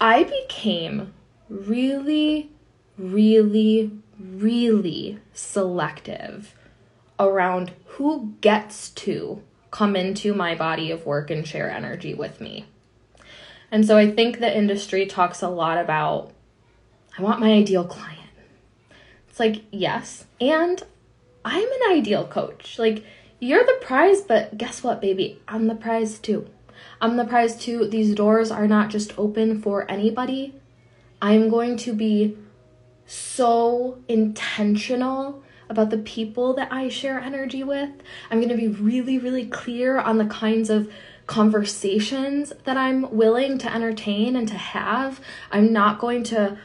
I 0.00 0.22
became 0.22 1.12
really, 1.48 2.50
really, 2.96 3.90
really 4.18 5.18
selective 5.32 6.54
around 7.20 7.72
who 7.86 8.34
gets 8.40 8.90
to 8.90 9.42
come 9.70 9.94
into 9.94 10.34
my 10.34 10.54
body 10.54 10.90
of 10.90 11.06
work 11.06 11.30
and 11.30 11.46
share 11.46 11.70
energy 11.70 12.14
with 12.14 12.40
me. 12.40 12.66
And 13.70 13.86
so 13.86 13.96
I 13.96 14.10
think 14.10 14.38
the 14.38 14.56
industry 14.56 15.06
talks 15.06 15.42
a 15.42 15.48
lot 15.48 15.78
about 15.78 16.32
I 17.16 17.22
want 17.22 17.40
my 17.40 17.52
ideal 17.52 17.84
client. 17.84 18.18
It's 19.28 19.38
like, 19.38 19.62
yes, 19.70 20.24
and 20.40 20.82
I'm 21.44 21.68
an 21.68 21.98
ideal 21.98 22.26
coach. 22.26 22.78
Like, 22.78 23.04
you're 23.38 23.64
the 23.64 23.78
prize, 23.80 24.22
but 24.22 24.56
guess 24.56 24.82
what, 24.82 25.00
baby? 25.00 25.40
I'm 25.48 25.66
the 25.66 25.74
prize 25.74 26.18
too. 26.18 26.48
I'm 27.00 27.16
the 27.16 27.24
prize 27.24 27.56
too. 27.56 27.88
These 27.88 28.14
doors 28.14 28.50
are 28.50 28.66
not 28.66 28.90
just 28.90 29.18
open 29.18 29.60
for 29.60 29.90
anybody. 29.90 30.54
I'm 31.20 31.48
going 31.50 31.76
to 31.78 31.92
be 31.92 32.36
so 33.06 33.98
intentional 34.08 35.42
about 35.70 35.90
the 35.90 35.98
people 35.98 36.52
that 36.54 36.72
I 36.72 36.88
share 36.88 37.18
energy 37.18 37.64
with. 37.64 37.90
I'm 38.30 38.38
going 38.38 38.50
to 38.50 38.56
be 38.56 38.68
really, 38.68 39.18
really 39.18 39.46
clear 39.46 39.98
on 39.98 40.18
the 40.18 40.26
kinds 40.26 40.68
of 40.68 40.92
conversations 41.26 42.52
that 42.64 42.76
I'm 42.76 43.10
willing 43.16 43.56
to 43.58 43.72
entertain 43.72 44.34
and 44.34 44.48
to 44.48 44.54
have. 44.54 45.20
I'm 45.52 45.72
not 45.72 46.00
going 46.00 46.24
to 46.24 46.58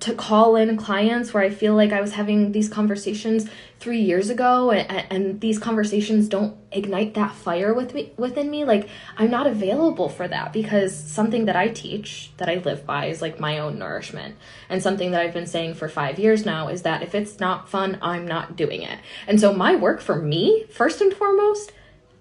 to 0.00 0.14
call 0.14 0.56
in 0.56 0.76
clients 0.76 1.32
where 1.32 1.42
I 1.42 1.50
feel 1.50 1.74
like 1.74 1.92
I 1.92 2.00
was 2.00 2.12
having 2.12 2.52
these 2.52 2.68
conversations 2.68 3.48
three 3.78 4.00
years 4.00 4.28
ago 4.28 4.72
and, 4.72 5.06
and 5.10 5.40
these 5.40 5.58
conversations 5.58 6.28
don't 6.28 6.56
ignite 6.72 7.14
that 7.14 7.34
fire 7.34 7.72
with 7.72 7.94
me 7.94 8.12
within 8.16 8.50
me 8.50 8.64
like 8.64 8.88
I'm 9.16 9.30
not 9.30 9.46
available 9.46 10.08
for 10.08 10.26
that 10.28 10.52
because 10.52 10.96
something 10.96 11.44
that 11.44 11.56
I 11.56 11.68
teach 11.68 12.32
that 12.38 12.48
I 12.48 12.56
live 12.56 12.84
by 12.84 13.06
is 13.06 13.22
like 13.22 13.38
my 13.38 13.58
own 13.58 13.78
nourishment 13.78 14.36
and 14.68 14.82
something 14.82 15.12
that 15.12 15.20
I've 15.20 15.34
been 15.34 15.46
saying 15.46 15.74
for 15.74 15.88
5 15.88 16.18
years 16.18 16.44
now 16.44 16.68
is 16.68 16.82
that 16.82 17.02
if 17.02 17.14
it's 17.14 17.38
not 17.38 17.68
fun 17.68 17.98
I'm 18.02 18.26
not 18.26 18.56
doing 18.56 18.82
it. 18.82 18.98
And 19.26 19.40
so 19.40 19.52
my 19.52 19.76
work 19.76 20.00
for 20.00 20.16
me 20.16 20.64
first 20.70 21.00
and 21.00 21.12
foremost 21.14 21.72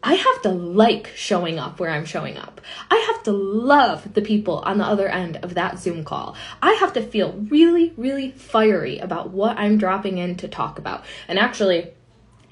I 0.04 0.14
have 0.14 0.42
to 0.44 0.50
like 0.50 1.12
showing 1.16 1.60
up 1.60 1.80
where 1.80 1.90
I'm 1.90 2.06
showing 2.06 2.38
up. 2.38 2.62
I 2.90 2.96
have 3.12 3.24
to 3.24 3.32
love 3.32 4.14
the 4.14 4.22
people 4.22 4.60
on 4.60 4.78
the 4.78 4.86
other 4.86 5.08
end 5.08 5.38
of 5.38 5.56
that 5.56 5.80
Zoom 5.80 6.04
call. 6.04 6.36
I 6.62 6.74
have 6.74 6.94
to 6.94 7.02
feel 7.02 7.34
really, 7.50 7.94
really 7.98 8.32
fiery 8.32 9.00
about 9.00 9.32
what 9.32 9.58
I'm 9.58 9.78
dropping 9.78 10.18
in 10.18 10.36
to 10.38 10.48
talk 10.48 10.78
about. 10.78 11.04
And 11.28 11.40
actually, 11.40 11.92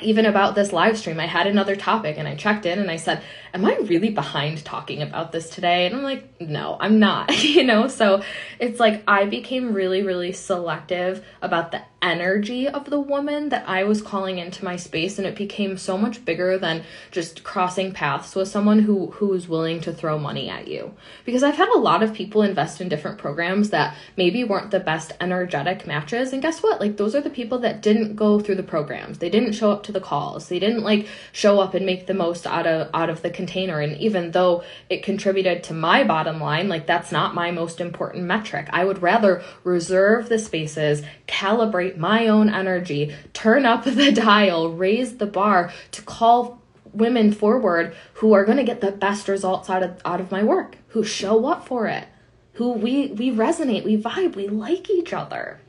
even 0.01 0.25
about 0.25 0.55
this 0.55 0.73
live 0.73 0.97
stream, 0.97 1.19
I 1.19 1.25
had 1.25 1.47
another 1.47 1.75
topic 1.75 2.17
and 2.17 2.27
I 2.27 2.35
checked 2.35 2.65
in 2.65 2.79
and 2.79 2.91
I 2.91 2.97
said, 2.97 3.23
Am 3.53 3.63
I 3.63 3.75
really 3.75 4.09
behind 4.09 4.65
talking 4.65 5.01
about 5.01 5.31
this 5.31 5.49
today? 5.49 5.85
And 5.85 5.95
I'm 5.95 6.03
like, 6.03 6.41
No, 6.41 6.75
I'm 6.79 6.99
not, 6.99 7.43
you 7.43 7.63
know? 7.63 7.87
So 7.87 8.21
it's 8.59 8.79
like 8.79 9.03
I 9.07 9.25
became 9.25 9.73
really, 9.73 10.03
really 10.03 10.33
selective 10.33 11.25
about 11.41 11.71
the 11.71 11.81
energy 12.05 12.67
of 12.67 12.89
the 12.89 12.99
woman 12.99 13.49
that 13.49 13.67
I 13.67 13.83
was 13.83 14.01
calling 14.01 14.37
into 14.37 14.63
my 14.63 14.75
space 14.75 15.17
and 15.17 15.27
it 15.27 15.35
became 15.35 15.77
so 15.77 15.97
much 15.97 16.23
bigger 16.23 16.57
than 16.57 16.83
just 17.11 17.43
crossing 17.43 17.91
paths 17.91 18.35
with 18.35 18.47
someone 18.47 18.79
who 18.79 19.07
who 19.11 19.33
is 19.33 19.47
willing 19.47 19.81
to 19.81 19.93
throw 19.93 20.19
money 20.19 20.49
at 20.49 20.67
you. 20.67 20.93
Because 21.25 21.43
I've 21.43 21.55
had 21.55 21.69
a 21.69 21.79
lot 21.79 22.03
of 22.03 22.13
people 22.13 22.43
invest 22.43 22.79
in 22.79 22.89
different 22.89 23.17
programs 23.17 23.71
that 23.71 23.95
maybe 24.15 24.43
weren't 24.43 24.71
the 24.71 24.79
best 24.79 25.13
energetic 25.19 25.87
matches 25.87 26.31
and 26.31 26.41
guess 26.41 26.61
what? 26.61 26.79
Like 26.79 26.97
those 26.97 27.15
are 27.15 27.21
the 27.21 27.29
people 27.29 27.59
that 27.59 27.81
didn't 27.81 28.15
go 28.15 28.39
through 28.39 28.55
the 28.55 28.63
programs. 28.63 29.17
They 29.17 29.29
didn't 29.29 29.53
show 29.53 29.71
up 29.71 29.83
to 29.83 29.91
the 29.91 29.99
calls. 29.99 30.47
They 30.47 30.59
didn't 30.59 30.83
like 30.83 31.07
show 31.31 31.59
up 31.59 31.73
and 31.73 31.85
make 31.85 32.05
the 32.05 32.13
most 32.13 32.45
out 32.45 32.67
of 32.67 32.89
out 32.93 33.09
of 33.09 33.23
the 33.23 33.29
container 33.31 33.79
and 33.79 33.97
even 33.97 34.31
though 34.31 34.63
it 34.89 35.03
contributed 35.03 35.63
to 35.63 35.73
my 35.73 36.03
bottom 36.03 36.39
line, 36.39 36.69
like 36.69 36.85
that's 36.85 37.11
not 37.11 37.33
my 37.33 37.49
most 37.49 37.81
important 37.81 38.25
metric. 38.25 38.67
I 38.71 38.85
would 38.85 39.01
rather 39.01 39.43
reserve 39.63 40.29
the 40.29 40.37
spaces, 40.37 41.01
calibrate 41.27 41.94
my 41.97 42.27
own 42.27 42.49
energy, 42.49 43.13
turn 43.33 43.65
up 43.65 43.83
the 43.85 44.11
dial, 44.11 44.71
raise 44.71 45.17
the 45.17 45.25
bar 45.25 45.71
to 45.91 46.01
call 46.01 46.61
women 46.93 47.31
forward 47.31 47.95
who 48.15 48.33
are 48.33 48.45
going 48.45 48.57
to 48.57 48.63
get 48.63 48.81
the 48.81 48.91
best 48.91 49.27
results 49.27 49.69
out 49.69 49.83
of 49.83 50.01
out 50.05 50.21
of 50.21 50.31
my 50.31 50.43
work, 50.43 50.77
who 50.89 51.03
show 51.03 51.45
up 51.45 51.67
for 51.67 51.87
it, 51.87 52.07
who 52.53 52.71
we 52.71 53.07
we 53.07 53.31
resonate, 53.31 53.83
we 53.83 54.01
vibe, 54.01 54.35
we 54.35 54.47
like 54.47 54.89
each 54.89 55.13
other. 55.13 55.59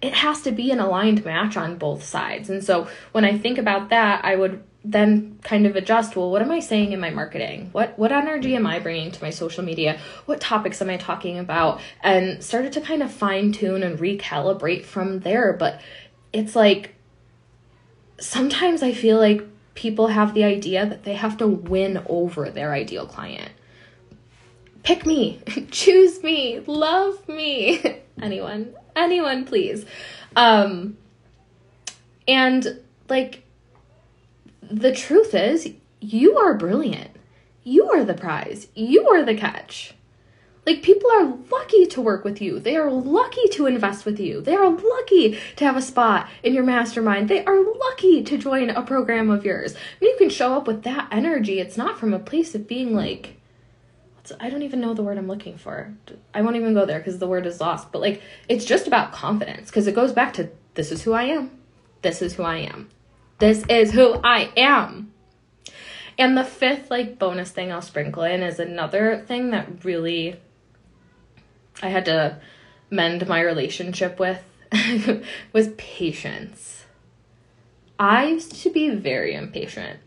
It 0.00 0.14
has 0.14 0.40
to 0.42 0.52
be 0.52 0.70
an 0.70 0.80
aligned 0.80 1.26
match 1.26 1.58
on 1.58 1.76
both 1.76 2.02
sides. 2.02 2.48
And 2.48 2.64
so 2.64 2.88
when 3.12 3.26
I 3.26 3.36
think 3.36 3.58
about 3.58 3.90
that, 3.90 4.24
I 4.24 4.34
would 4.34 4.64
then 4.82 5.38
kind 5.42 5.66
of 5.66 5.76
adjust 5.76 6.16
well 6.16 6.30
what 6.30 6.40
am 6.40 6.50
i 6.50 6.58
saying 6.58 6.92
in 6.92 7.00
my 7.00 7.10
marketing? 7.10 7.68
What 7.72 7.98
what 7.98 8.12
energy 8.12 8.56
am 8.56 8.66
i 8.66 8.78
bringing 8.78 9.10
to 9.10 9.22
my 9.22 9.30
social 9.30 9.62
media? 9.62 9.98
What 10.26 10.40
topics 10.40 10.80
am 10.80 10.90
i 10.90 10.96
talking 10.96 11.38
about? 11.38 11.80
And 12.02 12.42
started 12.42 12.72
to 12.72 12.80
kind 12.80 13.02
of 13.02 13.12
fine 13.12 13.52
tune 13.52 13.82
and 13.82 13.98
recalibrate 13.98 14.84
from 14.84 15.20
there. 15.20 15.52
But 15.52 15.80
it's 16.32 16.54
like 16.56 16.94
sometimes 18.18 18.82
i 18.82 18.92
feel 18.92 19.18
like 19.18 19.42
people 19.74 20.08
have 20.08 20.34
the 20.34 20.44
idea 20.44 20.84
that 20.84 21.04
they 21.04 21.14
have 21.14 21.38
to 21.38 21.46
win 21.46 22.02
over 22.06 22.50
their 22.50 22.74
ideal 22.74 23.06
client. 23.06 23.50
Pick 24.82 25.06
me. 25.06 25.40
Choose 25.70 26.22
me. 26.22 26.60
Love 26.66 27.26
me. 27.28 27.80
Anyone? 28.20 28.74
Anyone 28.96 29.44
please. 29.44 29.84
Um 30.36 30.96
and 32.26 32.80
like 33.08 33.42
the 34.70 34.94
truth 34.94 35.34
is, 35.34 35.72
you 36.00 36.38
are 36.38 36.54
brilliant. 36.54 37.10
You 37.64 37.90
are 37.90 38.04
the 38.04 38.14
prize. 38.14 38.68
You 38.74 39.08
are 39.08 39.22
the 39.22 39.34
catch. 39.34 39.94
Like, 40.66 40.82
people 40.82 41.10
are 41.10 41.34
lucky 41.50 41.86
to 41.86 42.00
work 42.00 42.22
with 42.22 42.40
you. 42.40 42.60
They 42.60 42.76
are 42.76 42.90
lucky 42.90 43.48
to 43.52 43.66
invest 43.66 44.04
with 44.04 44.20
you. 44.20 44.40
They 44.40 44.54
are 44.54 44.70
lucky 44.70 45.38
to 45.56 45.64
have 45.64 45.76
a 45.76 45.82
spot 45.82 46.28
in 46.42 46.54
your 46.54 46.64
mastermind. 46.64 47.28
They 47.28 47.44
are 47.44 47.62
lucky 47.62 48.22
to 48.22 48.38
join 48.38 48.70
a 48.70 48.82
program 48.82 49.30
of 49.30 49.44
yours. 49.44 49.74
When 49.98 50.10
you 50.10 50.16
can 50.18 50.30
show 50.30 50.54
up 50.54 50.66
with 50.66 50.82
that 50.82 51.08
energy, 51.10 51.60
it's 51.60 51.76
not 51.76 51.98
from 51.98 52.14
a 52.14 52.18
place 52.18 52.54
of 52.54 52.68
being 52.68 52.94
like, 52.94 53.36
I 54.38 54.50
don't 54.50 54.62
even 54.62 54.80
know 54.80 54.94
the 54.94 55.02
word 55.02 55.18
I'm 55.18 55.26
looking 55.26 55.56
for. 55.58 55.92
I 56.32 56.42
won't 56.42 56.56
even 56.56 56.74
go 56.74 56.86
there 56.86 56.98
because 56.98 57.18
the 57.18 57.26
word 57.26 57.46
is 57.46 57.60
lost. 57.60 57.90
But 57.90 58.02
like, 58.02 58.22
it's 58.48 58.64
just 58.64 58.86
about 58.86 59.12
confidence 59.12 59.70
because 59.70 59.86
it 59.86 59.94
goes 59.94 60.12
back 60.12 60.34
to 60.34 60.50
this 60.74 60.92
is 60.92 61.02
who 61.02 61.14
I 61.14 61.24
am. 61.24 61.50
This 62.02 62.22
is 62.22 62.34
who 62.34 62.42
I 62.44 62.58
am. 62.58 62.90
This 63.40 63.64
is 63.70 63.92
who 63.92 64.20
I 64.22 64.52
am. 64.54 65.12
And 66.18 66.36
the 66.36 66.44
fifth, 66.44 66.90
like, 66.90 67.18
bonus 67.18 67.50
thing 67.50 67.72
I'll 67.72 67.80
sprinkle 67.80 68.22
in 68.22 68.42
is 68.42 68.58
another 68.58 69.24
thing 69.26 69.50
that 69.50 69.82
really 69.82 70.36
I 71.82 71.88
had 71.88 72.04
to 72.04 72.38
mend 72.90 73.26
my 73.26 73.40
relationship 73.40 74.18
with 74.18 74.42
was 75.54 75.68
patience. 75.78 76.84
I 77.98 78.26
used 78.26 78.62
to 78.62 78.70
be 78.70 78.90
very 78.90 79.34
impatient. 79.34 80.00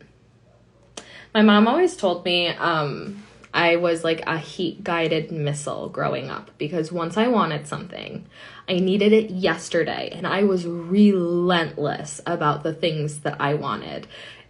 My 1.33 1.41
mom 1.41 1.67
always 1.67 1.95
told 1.97 2.23
me 2.25 2.49
um, 2.49 3.23
I 3.53 3.75
was 3.75 4.03
like 4.03 4.21
a 4.25 4.37
heat 4.37 4.83
guided 4.83 5.31
missile 5.31 5.89
growing 5.89 6.29
up 6.29 6.49
because 6.57 6.91
once 6.91 7.17
I 7.17 7.27
wanted 7.27 7.67
something, 7.67 8.25
I 8.67 8.79
needed 8.79 9.13
it 9.13 9.29
yesterday 9.29 10.09
and 10.11 10.25
I 10.25 10.43
was 10.43 10.65
relentless 10.65 12.19
about 12.25 12.63
the 12.63 12.73
things 12.73 13.19
that 13.19 13.39
I 13.39 13.53
wanted. 13.53 14.07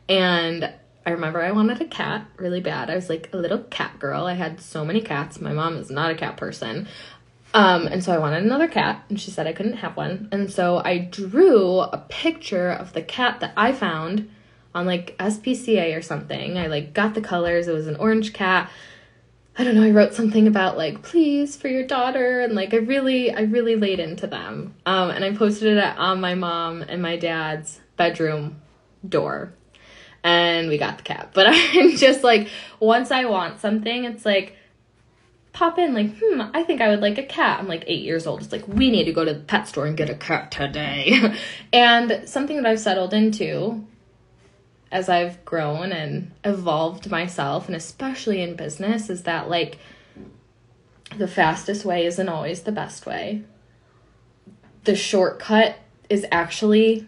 And 0.07 0.73
I 1.05 1.09
remember 1.09 1.41
I 1.41 1.51
wanted 1.51 1.81
a 1.81 1.85
cat 1.85 2.25
really 2.37 2.61
bad. 2.61 2.89
I 2.89 2.95
was 2.95 3.09
like 3.09 3.29
a 3.33 3.37
little 3.37 3.59
cat 3.59 3.99
girl. 3.99 4.25
I 4.25 4.35
had 4.35 4.61
so 4.61 4.85
many 4.85 5.01
cats. 5.01 5.41
My 5.41 5.51
mom 5.51 5.75
is 5.77 5.89
not 5.89 6.11
a 6.11 6.15
cat 6.15 6.37
person. 6.37 6.87
Um, 7.53 7.87
and 7.87 8.03
so 8.03 8.11
I 8.11 8.17
wanted 8.17 8.43
another 8.43 8.67
cat, 8.67 9.03
and 9.09 9.21
she 9.21 9.29
said 9.29 9.45
I 9.45 9.53
couldn't 9.53 9.77
have 9.77 9.95
one. 9.95 10.27
And 10.31 10.51
so 10.51 10.81
I 10.83 10.97
drew 10.97 11.79
a 11.81 12.03
picture 12.09 12.71
of 12.71 12.93
the 12.93 13.03
cat 13.03 13.41
that 13.41 13.53
I 13.55 13.73
found 13.73 14.29
on 14.73 14.87
like 14.87 15.15
SPCA 15.19 15.95
or 15.95 16.01
something. 16.01 16.57
I 16.57 16.67
like 16.67 16.93
got 16.93 17.13
the 17.13 17.21
colors. 17.21 17.67
It 17.67 17.73
was 17.73 17.85
an 17.85 17.97
orange 17.97 18.33
cat 18.33 18.71
I 19.55 19.63
don't 19.63 19.75
know, 19.75 19.83
I 19.83 19.91
wrote 19.91 20.15
something 20.15 20.47
about 20.47 20.77
like, 20.77 21.03
please 21.03 21.55
for 21.55 21.67
your 21.67 21.85
daughter, 21.85 22.41
and 22.41 22.55
like 22.55 22.73
I 22.73 22.77
really, 22.77 23.31
I 23.31 23.41
really 23.41 23.75
laid 23.75 23.99
into 23.99 24.25
them. 24.25 24.73
Um, 24.85 25.11
and 25.11 25.23
I 25.23 25.33
posted 25.35 25.77
it 25.77 25.83
on 25.97 26.19
my 26.21 26.33
mom 26.33 26.81
and 26.81 27.01
my 27.01 27.17
dad's 27.17 27.79
bedroom 27.95 28.61
door. 29.07 29.53
And 30.23 30.69
we 30.69 30.77
got 30.77 30.97
the 30.97 31.03
cat. 31.03 31.31
But 31.33 31.47
I'm 31.49 31.95
just 31.97 32.23
like, 32.23 32.49
once 32.79 33.11
I 33.11 33.25
want 33.25 33.59
something, 33.59 34.05
it's 34.05 34.25
like, 34.25 34.55
pop 35.51 35.77
in, 35.77 35.93
like, 35.93 36.17
hmm, 36.17 36.41
I 36.53 36.63
think 36.63 36.81
I 36.81 36.89
would 36.89 37.01
like 37.01 37.19
a 37.19 37.23
cat. 37.23 37.59
I'm 37.59 37.67
like 37.67 37.83
eight 37.85 38.03
years 38.03 38.25
old. 38.25 38.41
It's 38.41 38.51
like, 38.51 38.67
we 38.67 38.89
need 38.89 39.03
to 39.03 39.13
go 39.13 39.23
to 39.23 39.33
the 39.33 39.39
pet 39.39 39.67
store 39.67 39.85
and 39.85 39.95
get 39.95 40.09
a 40.09 40.15
cat 40.15 40.51
today. 40.51 41.37
and 41.73 42.27
something 42.27 42.57
that 42.57 42.65
I've 42.65 42.79
settled 42.79 43.13
into 43.13 43.85
as 44.93 45.09
I've 45.09 45.43
grown 45.43 45.91
and 45.91 46.31
evolved 46.45 47.09
myself, 47.09 47.65
and 47.65 47.75
especially 47.75 48.43
in 48.43 48.55
business, 48.55 49.09
is 49.09 49.23
that 49.23 49.49
like 49.49 49.79
the 51.17 51.27
fastest 51.27 51.83
way 51.83 52.05
isn't 52.05 52.29
always 52.29 52.61
the 52.61 52.71
best 52.71 53.07
way. 53.07 53.41
The 54.83 54.95
shortcut 54.95 55.77
is 56.11 56.27
actually 56.31 57.07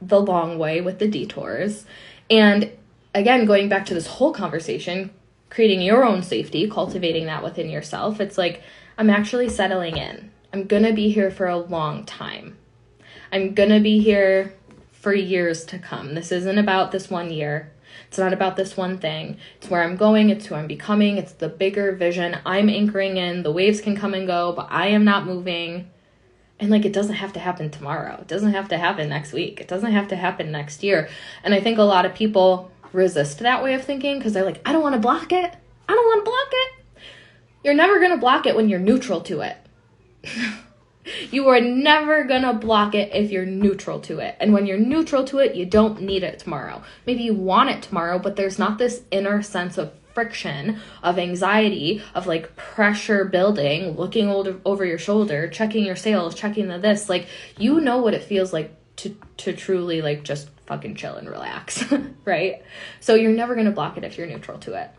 the 0.00 0.20
long 0.20 0.58
way 0.60 0.80
with 0.80 1.00
the 1.00 1.08
detours. 1.08 1.84
And 2.30 2.70
again, 3.12 3.46
going 3.46 3.68
back 3.68 3.84
to 3.86 3.94
this 3.94 4.06
whole 4.06 4.32
conversation, 4.32 5.10
creating 5.50 5.82
your 5.82 6.04
own 6.04 6.22
safety, 6.22 6.70
cultivating 6.70 7.26
that 7.26 7.42
within 7.42 7.68
yourself, 7.68 8.20
it's 8.20 8.38
like, 8.38 8.62
I'm 8.96 9.10
actually 9.10 9.48
settling 9.48 9.96
in. 9.96 10.30
I'm 10.52 10.66
gonna 10.66 10.92
be 10.92 11.10
here 11.10 11.32
for 11.32 11.48
a 11.48 11.58
long 11.58 12.04
time. 12.04 12.58
I'm 13.32 13.54
gonna 13.54 13.80
be 13.80 13.98
here 13.98 14.54
for 15.04 15.14
years 15.14 15.66
to 15.66 15.78
come. 15.78 16.14
This 16.14 16.32
isn't 16.32 16.56
about 16.56 16.90
this 16.90 17.10
one 17.10 17.30
year. 17.30 17.70
It's 18.08 18.16
not 18.16 18.32
about 18.32 18.56
this 18.56 18.74
one 18.74 18.96
thing. 18.96 19.36
It's 19.58 19.68
where 19.68 19.82
I'm 19.82 19.96
going, 19.96 20.30
it's 20.30 20.46
who 20.46 20.54
I'm 20.54 20.66
becoming, 20.66 21.18
it's 21.18 21.32
the 21.32 21.50
bigger 21.50 21.92
vision 21.92 22.38
I'm 22.46 22.70
anchoring 22.70 23.18
in. 23.18 23.42
The 23.42 23.52
waves 23.52 23.82
can 23.82 23.96
come 23.96 24.14
and 24.14 24.26
go, 24.26 24.54
but 24.56 24.66
I 24.70 24.86
am 24.86 25.04
not 25.04 25.26
moving. 25.26 25.90
And 26.58 26.70
like, 26.70 26.86
it 26.86 26.94
doesn't 26.94 27.16
have 27.16 27.34
to 27.34 27.38
happen 27.38 27.68
tomorrow. 27.68 28.16
It 28.18 28.28
doesn't 28.28 28.54
have 28.54 28.68
to 28.68 28.78
happen 28.78 29.10
next 29.10 29.34
week. 29.34 29.60
It 29.60 29.68
doesn't 29.68 29.92
have 29.92 30.08
to 30.08 30.16
happen 30.16 30.50
next 30.50 30.82
year. 30.82 31.10
And 31.42 31.52
I 31.52 31.60
think 31.60 31.76
a 31.76 31.82
lot 31.82 32.06
of 32.06 32.14
people 32.14 32.70
resist 32.94 33.40
that 33.40 33.62
way 33.62 33.74
of 33.74 33.84
thinking 33.84 34.16
because 34.16 34.32
they're 34.32 34.42
like, 34.42 34.66
I 34.66 34.72
don't 34.72 34.82
want 34.82 34.94
to 34.94 35.00
block 35.02 35.32
it. 35.32 35.54
I 35.86 35.92
don't 35.92 36.06
want 36.06 36.24
to 36.24 36.30
block 36.30 36.48
it. 36.50 37.02
You're 37.62 37.74
never 37.74 37.98
going 37.98 38.12
to 38.12 38.16
block 38.16 38.46
it 38.46 38.56
when 38.56 38.70
you're 38.70 38.80
neutral 38.80 39.20
to 39.20 39.42
it. 39.42 39.58
you 41.30 41.48
are 41.48 41.60
never 41.60 42.24
to 42.26 42.54
block 42.54 42.94
it 42.94 43.14
if 43.14 43.30
you're 43.30 43.46
neutral 43.46 44.00
to 44.00 44.18
it. 44.18 44.36
And 44.40 44.52
when 44.52 44.66
you're 44.66 44.78
neutral 44.78 45.24
to 45.24 45.38
it, 45.38 45.54
you 45.54 45.66
don't 45.66 46.00
need 46.00 46.22
it 46.22 46.38
tomorrow. 46.38 46.82
Maybe 47.06 47.22
you 47.24 47.34
want 47.34 47.70
it 47.70 47.82
tomorrow, 47.82 48.18
but 48.18 48.36
there's 48.36 48.58
not 48.58 48.78
this 48.78 49.02
inner 49.10 49.42
sense 49.42 49.78
of 49.78 49.92
friction, 50.14 50.78
of 51.02 51.18
anxiety, 51.18 52.02
of 52.14 52.26
like 52.26 52.54
pressure 52.56 53.24
building, 53.24 53.96
looking 53.96 54.28
over, 54.28 54.60
over 54.64 54.84
your 54.84 54.98
shoulder, 54.98 55.48
checking 55.48 55.84
your 55.84 55.96
sales, 55.96 56.34
checking 56.34 56.68
the 56.68 56.78
this. 56.78 57.08
Like, 57.08 57.26
you 57.58 57.80
know 57.80 57.98
what 57.98 58.14
it 58.14 58.22
feels 58.22 58.52
like 58.52 58.72
to, 58.96 59.16
to 59.38 59.52
truly 59.52 60.02
like 60.02 60.22
just 60.22 60.48
fucking 60.66 60.94
chill 60.94 61.16
and 61.16 61.28
relax, 61.28 61.84
right? 62.24 62.62
So 63.00 63.14
you're 63.14 63.32
never 63.32 63.54
to 63.66 63.72
block 63.72 63.96
it 63.96 64.04
if 64.04 64.16
you're 64.16 64.26
neutral 64.26 64.58
to 64.60 64.74
it. 64.74 64.90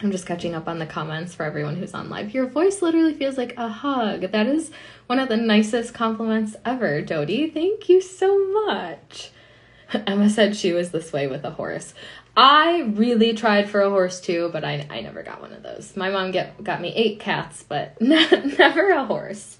I'm 0.00 0.12
just 0.12 0.26
catching 0.26 0.54
up 0.54 0.68
on 0.68 0.78
the 0.78 0.86
comments 0.86 1.34
for 1.34 1.44
everyone 1.44 1.76
who's 1.76 1.94
on 1.94 2.08
live. 2.08 2.32
Your 2.32 2.46
voice 2.46 2.82
literally 2.82 3.14
feels 3.14 3.36
like 3.36 3.54
a 3.56 3.68
hug. 3.68 4.20
That 4.30 4.46
is 4.46 4.70
one 5.06 5.18
of 5.18 5.28
the 5.28 5.36
nicest 5.36 5.92
compliments 5.92 6.54
ever, 6.64 7.02
Jody. 7.02 7.50
Thank 7.50 7.88
you 7.88 8.00
so 8.00 8.38
much. 8.66 9.30
Emma 10.06 10.30
said 10.30 10.54
she 10.54 10.72
was 10.72 10.92
this 10.92 11.12
way 11.12 11.26
with 11.26 11.44
a 11.44 11.50
horse. 11.50 11.94
I 12.36 12.82
really 12.94 13.32
tried 13.34 13.68
for 13.68 13.80
a 13.80 13.90
horse 13.90 14.20
too, 14.20 14.50
but 14.52 14.64
I, 14.64 14.86
I 14.88 15.00
never 15.00 15.24
got 15.24 15.40
one 15.40 15.52
of 15.52 15.64
those. 15.64 15.96
My 15.96 16.10
mom 16.10 16.30
get, 16.30 16.62
got 16.62 16.80
me 16.80 16.92
eight 16.94 17.18
cats, 17.18 17.64
but 17.68 18.00
never 18.00 18.90
a 18.90 19.04
horse. 19.04 19.58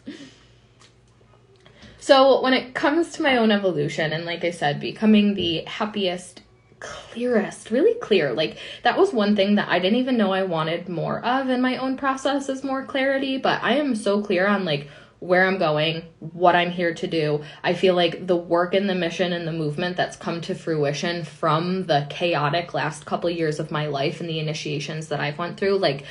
So, 1.99 2.41
when 2.41 2.55
it 2.55 2.75
comes 2.75 3.11
to 3.13 3.23
my 3.23 3.37
own 3.37 3.51
evolution, 3.51 4.13
and 4.13 4.25
like 4.25 4.45
I 4.45 4.53
said, 4.53 4.79
becoming 4.79 5.35
the 5.35 5.65
happiest, 5.67 6.43
clearest, 6.81 7.71
really 7.71 7.95
clear, 8.01 8.33
like 8.33 8.59
that 8.83 8.99
was 8.99 9.13
one 9.13 9.37
thing 9.37 9.57
that 9.57 9.69
I 9.69 9.79
didn't 9.79 9.99
even 9.99 10.17
know 10.17 10.33
I 10.33 10.43
wanted 10.43 10.89
more 10.89 11.25
of 11.25 11.49
in 11.49 11.61
my 11.61 11.77
own 11.77 11.97
process 11.97 12.49
is 12.49 12.65
more 12.65 12.85
clarity. 12.85 13.39
But 13.39 13.63
I 13.63 13.75
am 13.77 13.95
so 13.95 14.23
clear 14.23 14.47
on 14.47 14.65
like 14.65 14.89
where 15.21 15.47
I'm 15.47 15.59
going, 15.59 16.05
what 16.21 16.55
I'm 16.55 16.71
here 16.71 16.95
to 16.95 17.07
do. 17.07 17.43
I 17.65 17.75
feel 17.75 17.95
like 17.95 18.27
the 18.27 18.37
work 18.37 18.75
and 18.75 18.89
the 18.89 18.95
mission 18.95 19.33
and 19.33 19.49
the 19.49 19.53
movement 19.53 19.97
that's 19.97 20.17
come 20.17 20.41
to 20.43 20.55
fruition 20.55 21.25
from 21.25 21.87
the 21.87 22.07
chaotic 22.09 22.73
last 22.73 23.05
couple 23.05 23.29
years 23.29 23.59
of 23.59 23.71
my 23.71 23.87
life 23.87 24.21
and 24.21 24.29
the 24.29 24.39
initiations 24.39 25.09
that 25.09 25.21
I've 25.21 25.39
went 25.39 25.59
through, 25.59 25.79
like 25.79 26.05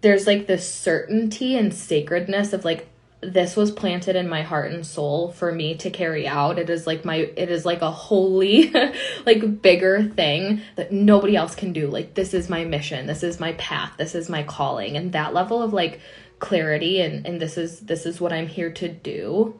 there's 0.00 0.26
like 0.26 0.48
this 0.48 0.68
certainty 0.68 1.56
and 1.56 1.72
sacredness 1.72 2.52
of 2.52 2.64
like 2.64 2.88
this 3.22 3.56
was 3.56 3.70
planted 3.70 4.16
in 4.16 4.28
my 4.28 4.42
heart 4.42 4.72
and 4.72 4.84
soul 4.84 5.30
for 5.30 5.52
me 5.52 5.76
to 5.76 5.90
carry 5.90 6.26
out. 6.26 6.58
It 6.58 6.68
is 6.68 6.86
like 6.86 7.04
my 7.04 7.16
it 7.16 7.50
is 7.50 7.64
like 7.64 7.80
a 7.80 7.90
holy 7.90 8.70
like 9.26 9.62
bigger 9.62 10.02
thing 10.02 10.60
that 10.76 10.92
nobody 10.92 11.36
else 11.36 11.54
can 11.54 11.72
do. 11.72 11.88
Like 11.88 12.14
this 12.14 12.34
is 12.34 12.50
my 12.50 12.64
mission. 12.64 13.06
This 13.06 13.22
is 13.22 13.38
my 13.38 13.52
path. 13.54 13.92
This 13.96 14.14
is 14.14 14.28
my 14.28 14.42
calling. 14.42 14.96
And 14.96 15.12
that 15.12 15.34
level 15.34 15.62
of 15.62 15.72
like 15.72 16.00
clarity 16.40 17.00
and 17.00 17.24
and 17.24 17.40
this 17.40 17.56
is 17.56 17.78
this 17.78 18.04
is 18.04 18.20
what 18.20 18.32
i'm 18.32 18.48
here 18.48 18.72
to 18.72 18.88
do 18.88 19.56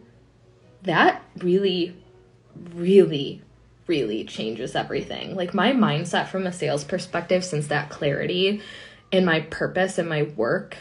that 0.82 1.22
really 1.38 1.96
really 2.74 3.40
really 3.86 4.24
changes 4.24 4.74
everything. 4.74 5.34
Like 5.34 5.54
my 5.54 5.72
mindset 5.72 6.28
from 6.28 6.46
a 6.46 6.52
sales 6.52 6.84
perspective 6.84 7.44
since 7.44 7.66
that 7.68 7.90
clarity 7.90 8.62
in 9.10 9.24
my 9.24 9.40
purpose 9.40 9.98
and 9.98 10.08
my 10.08 10.22
work 10.22 10.76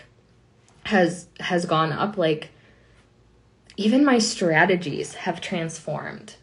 has 0.83 1.27
has 1.39 1.65
gone 1.65 1.91
up 1.91 2.17
like 2.17 2.49
even 3.77 4.05
my 4.05 4.19
strategies 4.19 5.15
have 5.15 5.41
transformed. 5.41 6.35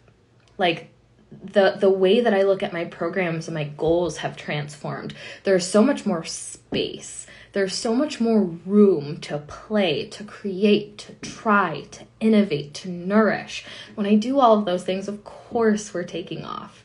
Like 0.57 0.91
the 1.31 1.77
the 1.79 1.91
way 1.91 2.21
that 2.21 2.35
I 2.35 2.43
look 2.43 2.62
at 2.62 2.73
my 2.73 2.85
programs 2.85 3.49
and 3.49 3.55
my 3.55 3.64
goals 3.64 4.19
have 4.19 4.37
transformed. 4.37 5.14
There's 5.45 5.67
so 5.67 5.83
much 5.83 6.07
more 6.07 6.25
space. 6.25 7.27
There's 7.53 7.75
so 7.75 7.95
much 7.95 8.21
more 8.21 8.43
room 8.43 9.19
to 9.23 9.38
play, 9.38 10.07
to 10.09 10.25
create, 10.25 10.99
to 10.99 11.14
try, 11.14 11.87
to 11.93 12.05
innovate, 12.21 12.75
to 12.75 12.91
nourish. 12.91 13.64
When 13.95 14.07
I 14.07 14.17
do 14.17 14.38
all 14.38 14.59
of 14.59 14.64
those 14.64 14.85
things, 14.85 15.09
of 15.09 15.25
course 15.25 15.93
we're 15.93 16.05
taking 16.05 16.45
off. 16.45 16.85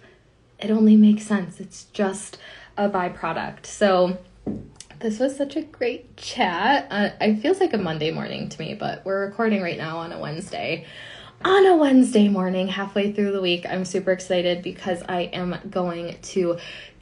It 0.59 0.71
only 0.71 0.95
makes 0.95 1.23
sense. 1.23 1.59
It's 1.59 1.85
just 1.85 2.37
a 2.77 2.89
byproduct. 2.89 3.65
So 3.65 4.17
this 5.03 5.19
was 5.19 5.35
such 5.35 5.57
a 5.57 5.61
great 5.61 6.15
chat. 6.15 6.87
Uh, 6.89 7.09
it 7.19 7.41
feels 7.41 7.59
like 7.59 7.73
a 7.73 7.77
Monday 7.77 8.09
morning 8.09 8.47
to 8.47 8.59
me, 8.59 8.73
but 8.73 9.03
we're 9.03 9.25
recording 9.25 9.61
right 9.61 9.77
now 9.77 9.97
on 9.97 10.13
a 10.13 10.19
Wednesday. 10.19 10.85
On 11.43 11.65
a 11.65 11.75
Wednesday 11.75 12.29
morning, 12.29 12.69
halfway 12.69 13.11
through 13.11 13.33
the 13.33 13.41
week, 13.41 13.65
I'm 13.69 13.83
super 13.83 14.13
excited 14.13 14.63
because 14.63 15.03
I 15.09 15.23
am 15.23 15.59
going 15.69 16.15
to 16.21 16.57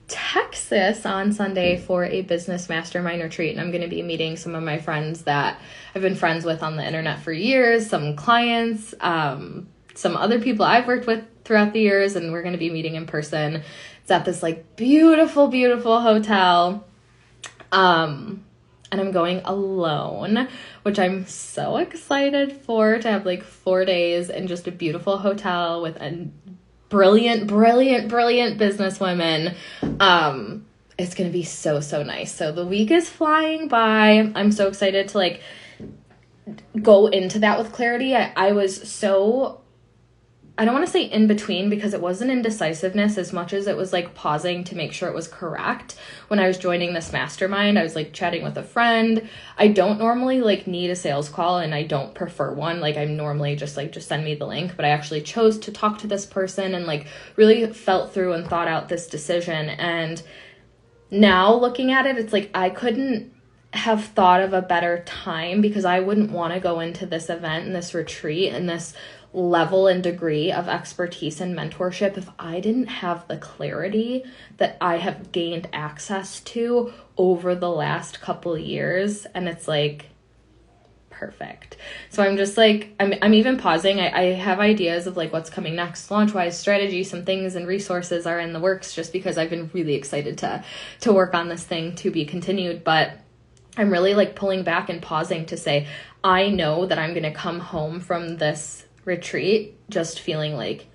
Texas 0.08 1.06
on 1.06 1.32
Sunday 1.32 1.78
for 1.78 2.04
a 2.04 2.24
business 2.24 2.70
mastermind 2.70 3.22
retreat. 3.22 3.52
And 3.52 3.62
I'm 3.62 3.70
going 3.70 3.84
to 3.84 3.88
be 3.88 4.02
meeting 4.02 4.36
some 4.36 4.56
of 4.56 4.64
my 4.64 4.80
friends 4.80 5.22
that 5.26 5.62
I've 5.94 6.02
been 6.02 6.16
friends 6.16 6.44
with 6.44 6.64
on 6.64 6.78
the 6.78 6.86
internet 6.86 7.22
for 7.22 7.32
years, 7.32 7.88
some 7.88 8.16
clients, 8.16 8.96
um, 9.00 9.68
some 9.94 10.18
other 10.18 10.42
people 10.42 10.66
I've 10.66 10.88
worked 10.88 11.06
with 11.06 11.24
throughout 11.44 11.72
the 11.72 11.82
years, 11.82 12.16
and 12.16 12.32
we're 12.32 12.42
going 12.42 12.54
to 12.54 12.60
be 12.60 12.72
meeting 12.72 12.96
in 12.96 13.06
person. 13.06 13.62
It's 14.02 14.10
at 14.10 14.26
this 14.26 14.42
like 14.42 14.76
beautiful, 14.76 15.50
beautiful 15.50 16.02
hotel 16.02 16.88
um, 17.72 18.44
and 18.92 19.00
I'm 19.00 19.12
going 19.12 19.42
alone, 19.46 20.50
which 20.84 21.00
I'm 21.00 21.26
so 21.26 21.78
excited 21.78 22.52
for 22.52 22.98
to 23.00 23.10
have 23.10 23.26
like 23.26 23.44
four 23.44 23.86
days 23.86 24.30
in 24.30 24.48
just 24.48 24.68
a 24.68 24.72
beautiful 24.72 25.18
hotel 25.18 25.82
with 25.82 25.96
a 25.98 26.28
brilliant, 26.90 27.48
brilliant, 27.48 28.10
brilliant 28.10 28.60
businesswomen. 28.60 29.56
Um, 30.00 30.66
it's 31.00 31.16
gonna 31.16 31.30
be 31.30 31.44
so 31.44 31.80
so 31.80 32.04
nice. 32.04 32.34
So 32.36 32.52
the 32.52 32.66
week 32.66 32.92
is 32.92 33.10
flying 33.10 33.68
by. 33.70 34.32
I'm 34.36 34.52
so 34.52 34.68
excited 34.68 35.08
to 35.10 35.18
like 35.18 35.42
go 36.82 37.08
into 37.08 37.40
that 37.40 37.58
with 37.58 37.72
clarity. 37.72 38.16
I, 38.16 38.34
I 38.36 38.52
was 38.52 38.90
so 38.90 39.61
I 40.62 40.66
don't 40.66 40.76
want 40.76 40.86
to 40.86 40.92
say 40.92 41.06
in 41.06 41.26
between 41.26 41.72
because 41.72 41.96
it 41.96 42.02
wasn't 42.02 42.30
indecisiveness 42.30 43.18
as 43.18 43.34
much 43.34 43.52
as 43.52 43.66
it 43.66 43.76
was 43.76 43.92
like 43.92 44.14
pausing 44.14 44.64
to 44.66 44.76
make 44.76 44.94
sure 44.94 45.10
it 45.10 45.16
was 45.16 45.28
correct. 45.28 45.96
When 46.28 46.40
I 46.40 46.46
was 46.46 46.60
joining 46.60 46.94
this 46.94 47.12
mastermind, 47.12 47.80
I 47.80 47.84
was 47.84 47.96
like 47.96 48.14
chatting 48.14 48.44
with 48.44 48.56
a 48.56 48.64
friend. 48.64 49.28
I 49.58 49.70
don't 49.70 49.98
normally 49.98 50.40
like 50.40 50.68
need 50.68 50.92
a 50.92 50.96
sales 50.96 51.30
call 51.30 51.58
and 51.58 51.74
I 51.74 51.82
don't 51.82 52.14
prefer 52.14 52.54
one. 52.54 52.80
Like 52.80 52.96
I'm 52.96 53.18
normally 53.18 53.56
just 53.56 53.76
like 53.76 53.92
just 53.92 54.08
send 54.08 54.24
me 54.24 54.36
the 54.36 54.46
link, 54.46 54.76
but 54.76 54.86
I 54.86 54.90
actually 54.90 55.22
chose 55.22 55.58
to 55.62 55.72
talk 55.72 55.98
to 55.98 56.08
this 56.08 56.28
person 56.28 56.76
and 56.76 56.86
like 56.86 57.08
really 57.38 57.66
felt 57.74 58.14
through 58.14 58.34
and 58.34 58.48
thought 58.48 58.68
out 58.68 58.88
this 58.88 59.08
decision 59.08 59.68
and 59.68 60.22
now 61.10 61.56
looking 61.56 61.92
at 61.92 62.06
it, 62.06 62.20
it's 62.20 62.34
like 62.34 62.52
I 62.54 62.70
couldn't 62.70 63.34
have 63.74 64.04
thought 64.04 64.42
of 64.42 64.54
a 64.54 64.62
better 64.62 65.02
time 65.06 65.62
because 65.62 65.86
I 65.86 66.02
wouldn't 66.02 66.32
want 66.32 66.54
to 66.54 66.60
go 66.60 66.82
into 66.82 67.06
this 67.06 67.30
event 67.30 67.66
and 67.66 67.76
this 67.76 67.94
retreat 67.94 68.54
and 68.54 68.68
this 68.68 68.94
level 69.34 69.88
and 69.88 70.04
degree 70.04 70.52
of 70.52 70.68
expertise 70.68 71.40
and 71.40 71.58
mentorship 71.58 72.18
if 72.18 72.30
I 72.38 72.60
didn't 72.60 72.88
have 72.88 73.28
the 73.28 73.38
clarity 73.38 74.26
that 74.58 74.78
I 74.82 74.98
have 74.98 75.32
gained 75.32 75.70
access 75.72 76.42
to 76.42 76.94
over 77.18 77.56
the 77.56 77.70
last 77.70 78.20
couple 78.20 78.58
years. 78.58 79.26
And 79.34 79.48
it's 79.48 79.68
like, 79.68 80.08
perfect. 81.10 81.78
So 82.10 82.24
I'm 82.24 82.36
just 82.36 82.58
like, 82.58 82.96
I'm, 83.00 83.14
I'm 83.22 83.36
even 83.36 83.58
pausing. 83.58 84.00
I, 84.00 84.12
I 84.12 84.24
have 84.34 84.60
ideas 84.60 85.06
of 85.06 85.16
like 85.16 85.32
what's 85.32 85.52
coming 85.52 85.76
next, 85.76 86.10
launch 86.10 86.34
wise 86.34 86.58
strategy, 86.58 87.04
some 87.04 87.24
things 87.24 87.56
and 87.56 87.68
resources 87.68 88.26
are 88.26 88.40
in 88.40 88.54
the 88.54 88.60
works 88.60 88.94
just 88.96 89.14
because 89.14 89.38
I've 89.38 89.52
been 89.52 89.70
really 89.72 89.94
excited 89.94 90.40
to, 90.40 90.64
to 91.02 91.14
work 91.14 91.36
on 91.36 91.48
this 91.48 91.64
thing 91.64 91.96
to 91.98 92.10
be 92.10 92.26
continued. 92.26 92.84
But 92.84 93.20
I'm 93.78 93.92
really 93.92 94.16
like 94.16 94.36
pulling 94.36 94.64
back 94.64 94.90
and 94.90 95.02
pausing 95.02 95.46
to 95.46 95.58
say, 95.58 95.88
I 96.24 96.50
know 96.50 96.88
that 96.88 97.00
I'm 97.00 97.12
going 97.12 97.24
to 97.24 97.32
come 97.32 97.60
home 97.60 98.00
from 98.00 98.38
this 98.38 98.86
retreat 99.06 99.78
just 99.90 100.20
feeling 100.20 100.56
like 100.56 100.88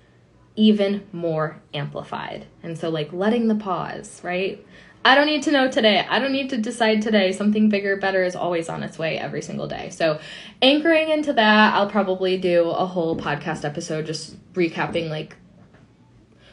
even 0.55 1.07
more 1.11 1.61
amplified. 1.73 2.45
And 2.63 2.77
so, 2.77 2.89
like, 2.89 3.13
letting 3.13 3.47
the 3.47 3.55
pause, 3.55 4.19
right? 4.23 4.65
I 5.05 5.15
don't 5.15 5.27
need 5.27 5.43
to 5.43 5.51
know 5.51 5.69
today. 5.69 6.05
I 6.09 6.19
don't 6.19 6.33
need 6.33 6.49
to 6.49 6.57
decide 6.57 7.01
today. 7.01 7.31
Something 7.31 7.69
bigger, 7.69 7.95
better 7.95 8.23
is 8.23 8.35
always 8.35 8.67
on 8.67 8.83
its 8.83 8.97
way 8.97 9.17
every 9.17 9.41
single 9.41 9.67
day. 9.67 9.89
So, 9.89 10.19
anchoring 10.61 11.09
into 11.09 11.31
that, 11.33 11.75
I'll 11.75 11.89
probably 11.89 12.37
do 12.37 12.69
a 12.69 12.85
whole 12.85 13.15
podcast 13.15 13.63
episode 13.63 14.07
just 14.07 14.35
recapping 14.53 15.09
like 15.09 15.37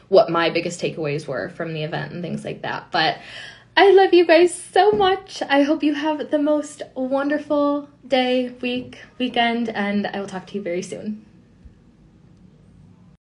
what 0.07 0.29
my 0.29 0.51
biggest 0.51 0.79
takeaways 0.79 1.27
were 1.27 1.49
from 1.49 1.73
the 1.73 1.83
event 1.83 2.13
and 2.13 2.21
things 2.21 2.45
like 2.45 2.61
that. 2.61 2.91
But 2.91 3.17
I 3.75 3.91
love 3.91 4.13
you 4.13 4.25
guys 4.25 4.53
so 4.53 4.91
much. 4.91 5.41
I 5.49 5.63
hope 5.63 5.83
you 5.83 5.95
have 5.95 6.31
the 6.31 6.39
most 6.39 6.83
wonderful 6.93 7.89
day, 8.07 8.49
week, 8.61 8.99
weekend, 9.17 9.67
and 9.69 10.07
I 10.07 10.19
will 10.19 10.27
talk 10.27 10.47
to 10.47 10.55
you 10.55 10.61
very 10.61 10.83
soon. 10.83 11.25